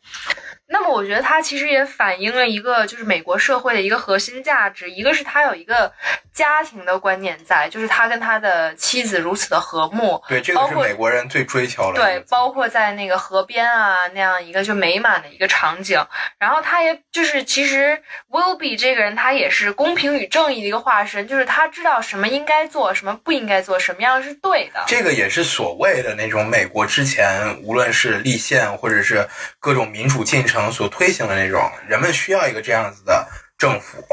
[0.70, 5.92] 那么我觉得它其实也反映了一个，就是美国社会的一个核心价值，一个是他有一个
[6.34, 12.02] 家庭的观念在，就是他跟他的妻子如此的和睦，对，这个是美国人最追求的。
[12.02, 16.06] 对，包括在那个河边啊那样一个就美满的一个场景，
[16.38, 17.98] 然后他也就是其实
[18.30, 24.84] Will be 这个人他也是公平与正义的一个化身，就是他知道什么应该做，什么不应该做，什么样是对的。
[24.86, 29.26] 这个也是所谓的那种美国之前无论是立宪或者是
[29.60, 30.57] 各种民主进程。
[30.72, 33.28] 所推行的那种，人们需要一个这样子的
[33.58, 34.04] 政府，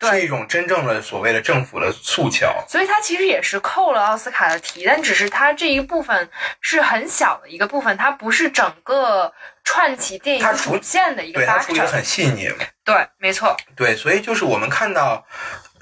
[0.00, 2.46] 是一种真正的所谓的政府的诉求。
[2.68, 6.28] 所以它其实也是扣了奥斯卡的题，但只是它这一部分
[6.60, 9.32] 是很小的一个部分，它不是整个
[9.64, 11.66] 串起电影主线的一个发展。
[11.68, 12.48] 对，它很细腻。
[12.84, 13.56] 对，没错。
[13.76, 15.24] 对，所以就是我们看到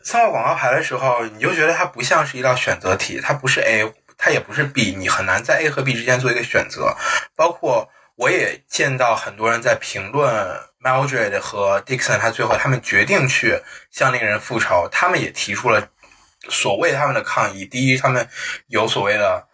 [0.03, 6.95] 三号广告牌的时候，你就觉得它不像是一道选择题，它不是 A，它也不是 B，你很难在 A 和 B 之间做一个选择，
[7.37, 7.91] 包括。
[8.21, 10.31] 我也见到很多人在评论
[10.83, 15.89] Mildred 和 Dixon，他最后他们决定去向那个人复仇，他们也提出了
[16.51, 17.65] 所谓他们的抗议。
[17.65, 18.29] 第一，他们
[18.67, 19.49] 有所谓的，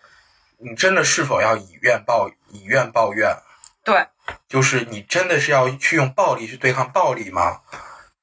[0.59, 3.37] 你真的是否要以怨报以怨报怨？
[3.85, 4.05] 对，
[4.49, 7.61] 就是你真的是要去用暴力去对抗暴力吗？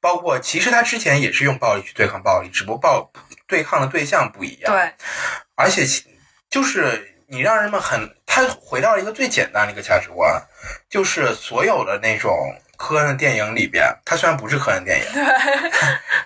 [0.01, 3.09] 包括其实他之前也是用暴力去对抗暴力，只不过暴
[3.47, 4.73] 对抗的对象不一样。
[4.73, 4.93] 对，
[5.55, 5.85] 而且
[6.49, 7.11] 就是。
[7.27, 10.41] 你让人们很，他回到了一个最简单的一个价值观，
[10.89, 12.31] 就是所有的那种
[12.77, 15.05] 科恩电影里边，它虽然不是科恩电影，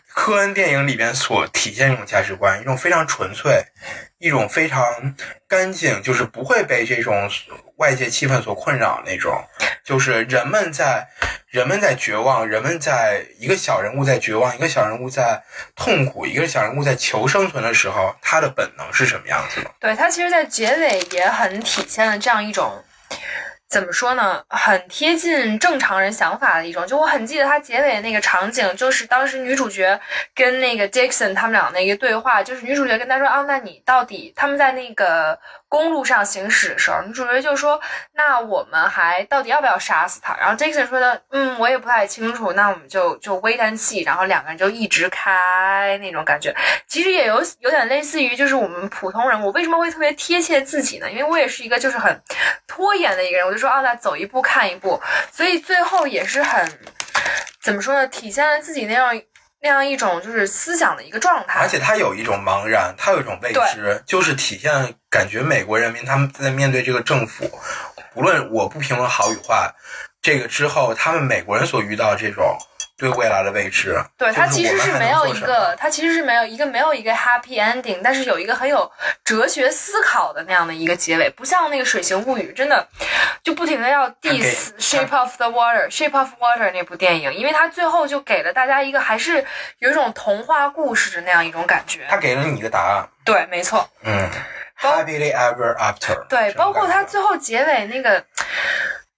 [0.08, 3.62] 科恩电影里边所体现一种价值观，一种非常纯粹，
[4.18, 5.16] 一种非常
[5.48, 7.30] 干净，就是不会被这种
[7.78, 9.44] 外界气氛所困扰那种，
[9.84, 11.08] 就是人们在。
[11.50, 15.42] 人们在绝望，人们在一个小人物在绝望，一个小人物在
[15.76, 19.72] 痛苦，一个小人物在求生存的时候，他的本能是什么样子的？
[19.80, 22.84] 对他，其实，在结尾也很体现了这样一种。
[23.70, 24.42] 怎么说呢？
[24.48, 26.88] 很贴近正常人想法的一种。
[26.88, 30.00] 就我很记得他结尾那个场景，就是当时女主角
[30.34, 35.38] 跟那个 Dixon 他们俩那个对话，就是女主角跟他说：“啊，那你到底他们在那个
[35.68, 37.80] 公路上行驶的时候，女主角就说：
[38.14, 40.34] 那我们还到底要不要杀死他？
[40.40, 42.54] 然后 Dixon 说的：嗯，我也不太清楚。
[42.54, 46.56] 那我们就就微叹气，然后两个人就一直开那种感觉。
[46.88, 51.12] 其实也有有点类似于就是我们普通人，我为什么会特别贴切自己呢？
[51.12, 52.22] 因为我也是一个就是很
[52.66, 53.68] 拖延的一个人，我就。
[53.68, 55.02] 说啊，那走一步看一步，
[55.32, 56.72] 所以最后也是很
[57.60, 58.08] 怎么说呢？
[58.08, 59.22] 体现了自己那样
[59.62, 61.60] 那样一种就是思想的一个状态。
[61.60, 64.72] 而且他有一种茫然，他有一种未知，就是体现
[65.10, 67.50] 感觉美国人民他们在面对这个政府，
[68.14, 69.74] 无论我不评论好与坏，
[70.22, 72.58] 这个之后他们美国人所遇到这种。
[72.98, 78.92] 对未来的未知，对他其实是没有一个，他其实是没有一个没有一个 happy ending，但是有一个很有
[79.24, 82.88] 哲学思考的那样的一个结尾，不像那个《水形物语》，真的
[83.44, 89.46] 就不停的要 diss Shape of the Water Shape of Water 那部电影，因为它最后就给了大家一个还是
[89.78, 92.08] 有一种童话故事的那样一种感觉。
[92.10, 93.08] 他给了你一个答案。
[93.24, 93.88] 对，没错。
[94.04, 94.28] 嗯
[94.82, 96.26] ，Happily ever after。
[96.28, 98.26] 对，包括他最后结尾那个。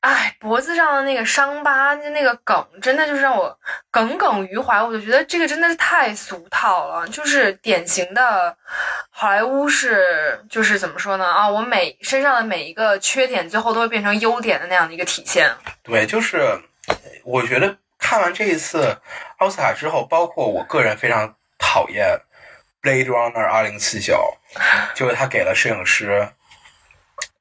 [0.02, 3.54] 哎，脖子上的那个伤疤，就那个梗，真的就是让我
[3.92, 4.82] 耿耿于怀。
[4.82, 8.56] 我就觉得这个真的是太俗套了，就是典型的
[9.10, 11.26] 好莱坞式，就是怎么说呢？
[11.26, 15.52] 啊，我每身上的每一个缺点，最后都会变成优点的那样的一个体现。
[15.84, 16.58] 对，就是
[17.26, 18.98] 我觉得看完这一次
[19.40, 22.18] 奥斯卡之后，包括我个人非常讨厌
[22.88, 24.18] 《Blade Runner 二零四九》，
[24.96, 26.30] 就是他给了摄影师。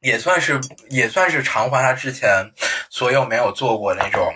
[0.01, 2.51] 也算是也算是偿还他之前
[2.89, 4.33] 所有没有做过那种，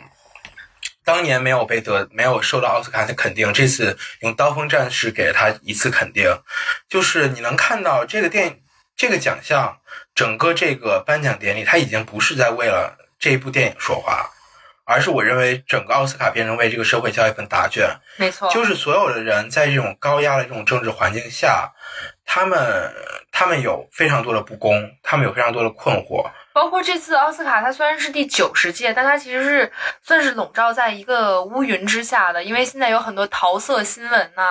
[1.04, 6.36] 当年没有被得没有受到奥斯卡的肯定，这次用《刀锋战士》给了他一次肯定。
[6.88, 8.60] 就是你能看到这个电影
[8.96, 9.78] 这个奖项，
[10.14, 14.28] 整个这个颁奖典礼，他已经不是在为了这一部电影说话，
[14.84, 17.88] 而是我认为整个奥斯卡变成为这个社会交一份答卷。
[18.16, 21.72] 没错，就是所有的人在这种高压的这种政治环境下。
[22.34, 22.90] 他们
[23.30, 24.72] 他们有非常多的不公，
[25.02, 26.24] 他们有非常多的困惑。
[26.54, 29.70] 包括这次奥斯卡，它虽然是第九十届，但它其实是
[30.00, 34.42] 算是笼罩在一个乌云之下的，因为现在有很多桃色新闻呐，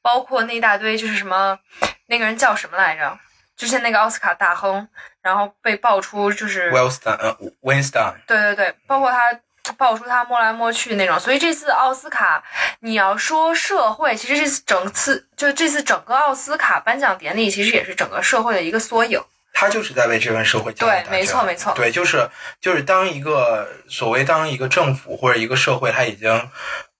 [0.00, 1.58] 包括那一大堆就是什么
[2.06, 3.18] 那个人叫什么来着？
[3.58, 4.88] 之前那个奥斯卡大亨，
[5.20, 9.38] 然后被爆出就是 Wellston，呃，Winston，对对对，包括他
[9.74, 12.42] 爆出他摸来摸去那种，所以这次奥斯卡，
[12.80, 19.20] 你要说社会，其实这次整次就这次整个奥斯卡颁奖典礼，其实也是整个社会的一个缩影。
[19.52, 21.72] 他就是在为这份社会对，没错没错。
[21.74, 22.28] 对，就是
[22.60, 26.30] 就是当一个所谓当一个政府或者一个社会，他已经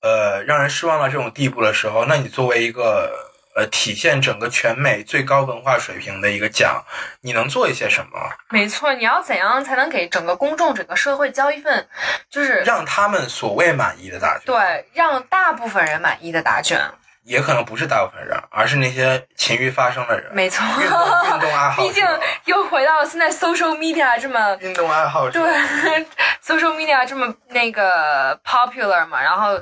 [0.01, 3.13] 呃让人失望到这种地步的时候，那你作为一个
[3.59, 6.81] 呃体现整个全美最高文化水平的一个奖，
[7.23, 8.31] 你能做一些什么？
[8.51, 11.89] 没错，你要怎样才能给整个公众、整个社会交一份
[12.31, 14.47] 就是让他们所谓满意的答卷？
[14.47, 16.81] 对，让大部分人满意的答卷。
[17.25, 20.31] 也可能不是大部分人，而是那些勤于发声的人。
[20.33, 21.83] 没错，运动爱好。
[21.85, 22.03] 毕竟
[22.47, 25.39] 又回到现在 social media 这么运动爱好者。
[25.39, 25.53] 对，
[26.43, 29.61] social media 这么那个 popular 嘛，然后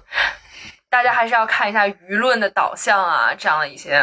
[0.97, 4.03] 大家还是要看一下舆论的导向啊，这样的一些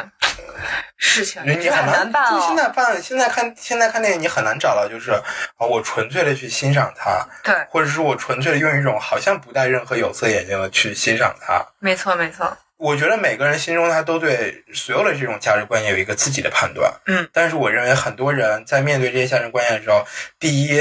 [0.95, 2.39] 事情，你很难办哦。
[2.45, 5.09] 现在办，现在看，现在看电影，你很难找到就是
[5.57, 11.65] 啊，我纯粹的去欣赏它，对，或者是我纯粹的用一种好像不戴任何有色眼镜的去欣赏它。
[11.79, 12.55] 没错，没错。
[12.77, 20.05] 我觉得每个人心中他都对所有的这种价值观念有一个自己的判断，嗯，但是我认为很多人在面对这些价值观念的时候，
[20.39, 20.79] 第一，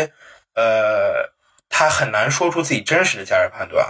[0.56, 1.32] 呃，
[1.70, 3.86] 他很难说出自己真实的价值判断，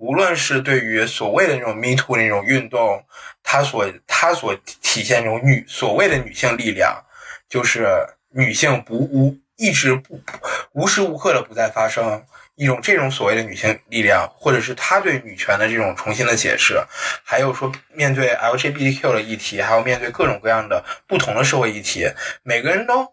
[0.00, 3.04] 无论是对于所谓的那种 Me Too 那种运动，
[3.42, 7.04] 它所它所体现这种女所谓的女性力量，
[7.48, 7.86] 就是
[8.30, 10.18] 女性不无一直不
[10.72, 12.24] 无时无刻的不再发生。
[12.56, 16.78] 一种这种所谓的女性力量，或者是他对女权的这种重新的解释，
[17.24, 22.06] 还有说面对 LGBTQ 的议题，还有面对各种各样的不同的社会议题，
[22.42, 23.10] 每个人都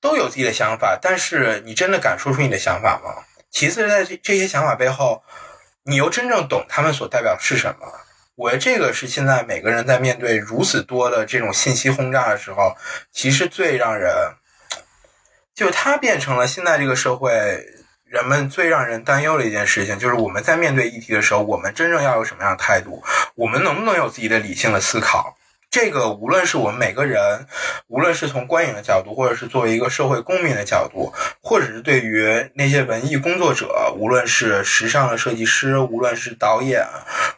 [0.00, 3.22] 都有自己的想法，但是你真的敢说出你的想法吗？
[3.52, 5.22] 其次是，在这这些想法背后，
[5.84, 7.86] 你又真正懂他们所代表是什么？
[8.36, 12.76] 我觉得这个是现在每个人在面对如此多的这种信息轰炸的时候，
[13.10, 14.12] 其实最让人，
[15.54, 17.64] 就它变成了现在这个社会。
[18.12, 23.02] 人们最让人担忧的一件事情，就是我们在面对议题的时候，我们真正要有什么样的态度？
[23.34, 25.34] 我们能不能有自己的理性的思考？
[25.72, 27.46] 这个无论是我们每个人，
[27.88, 31.10] 无论是从观影的角度，或者是作为一个社会公民的角度，
[31.40, 36.86] 或者是对于那些文艺工作者，无论是时尚的设计师，无论是导演，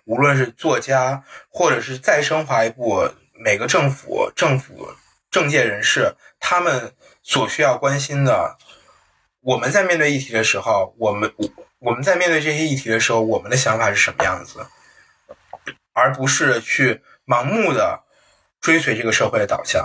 [0.04, 3.08] 无论是作家，或者是再升华一步，
[3.38, 4.88] 每个政府、政府
[5.30, 8.58] 政界人士，他们所需要关心的。
[9.42, 11.32] 我们在面对议题的时候，我们
[11.78, 14.66] 我们在面对这些议题的时候，我们的想法是什么样子，
[15.92, 18.00] 而不是去盲目的
[18.64, 19.84] 追随这个社会的导向。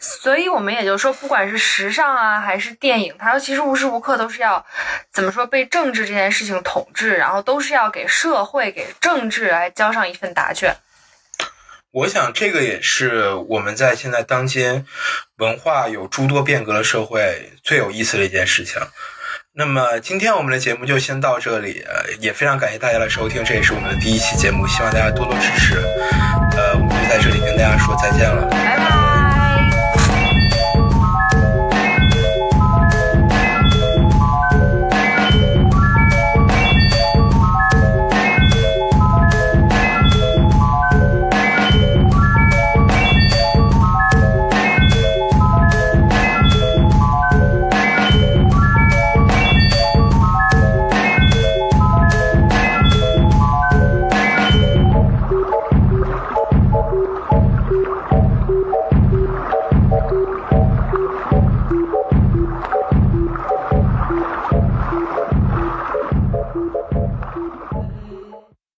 [0.00, 4.64] 所以，我们也就是说，不管是时尚啊，还是电影，它其实无时无刻都是要
[5.12, 10.76] 怎么说被政治这件事情统治，然后都是要给社会、给政治来交上一份答卷。
[11.90, 14.86] 我想，这个也是我们在现在当今
[15.38, 18.80] 文化有诸多变革的社会最有意思的一件事情。
[19.54, 21.84] 那么，今天我们的节目就先到这里，
[22.20, 26.47] 也非常感谢大家的收听，这也是我们的第一期节目，希望大家多多支持。
[27.08, 28.77] 在这里跟大家说再见了，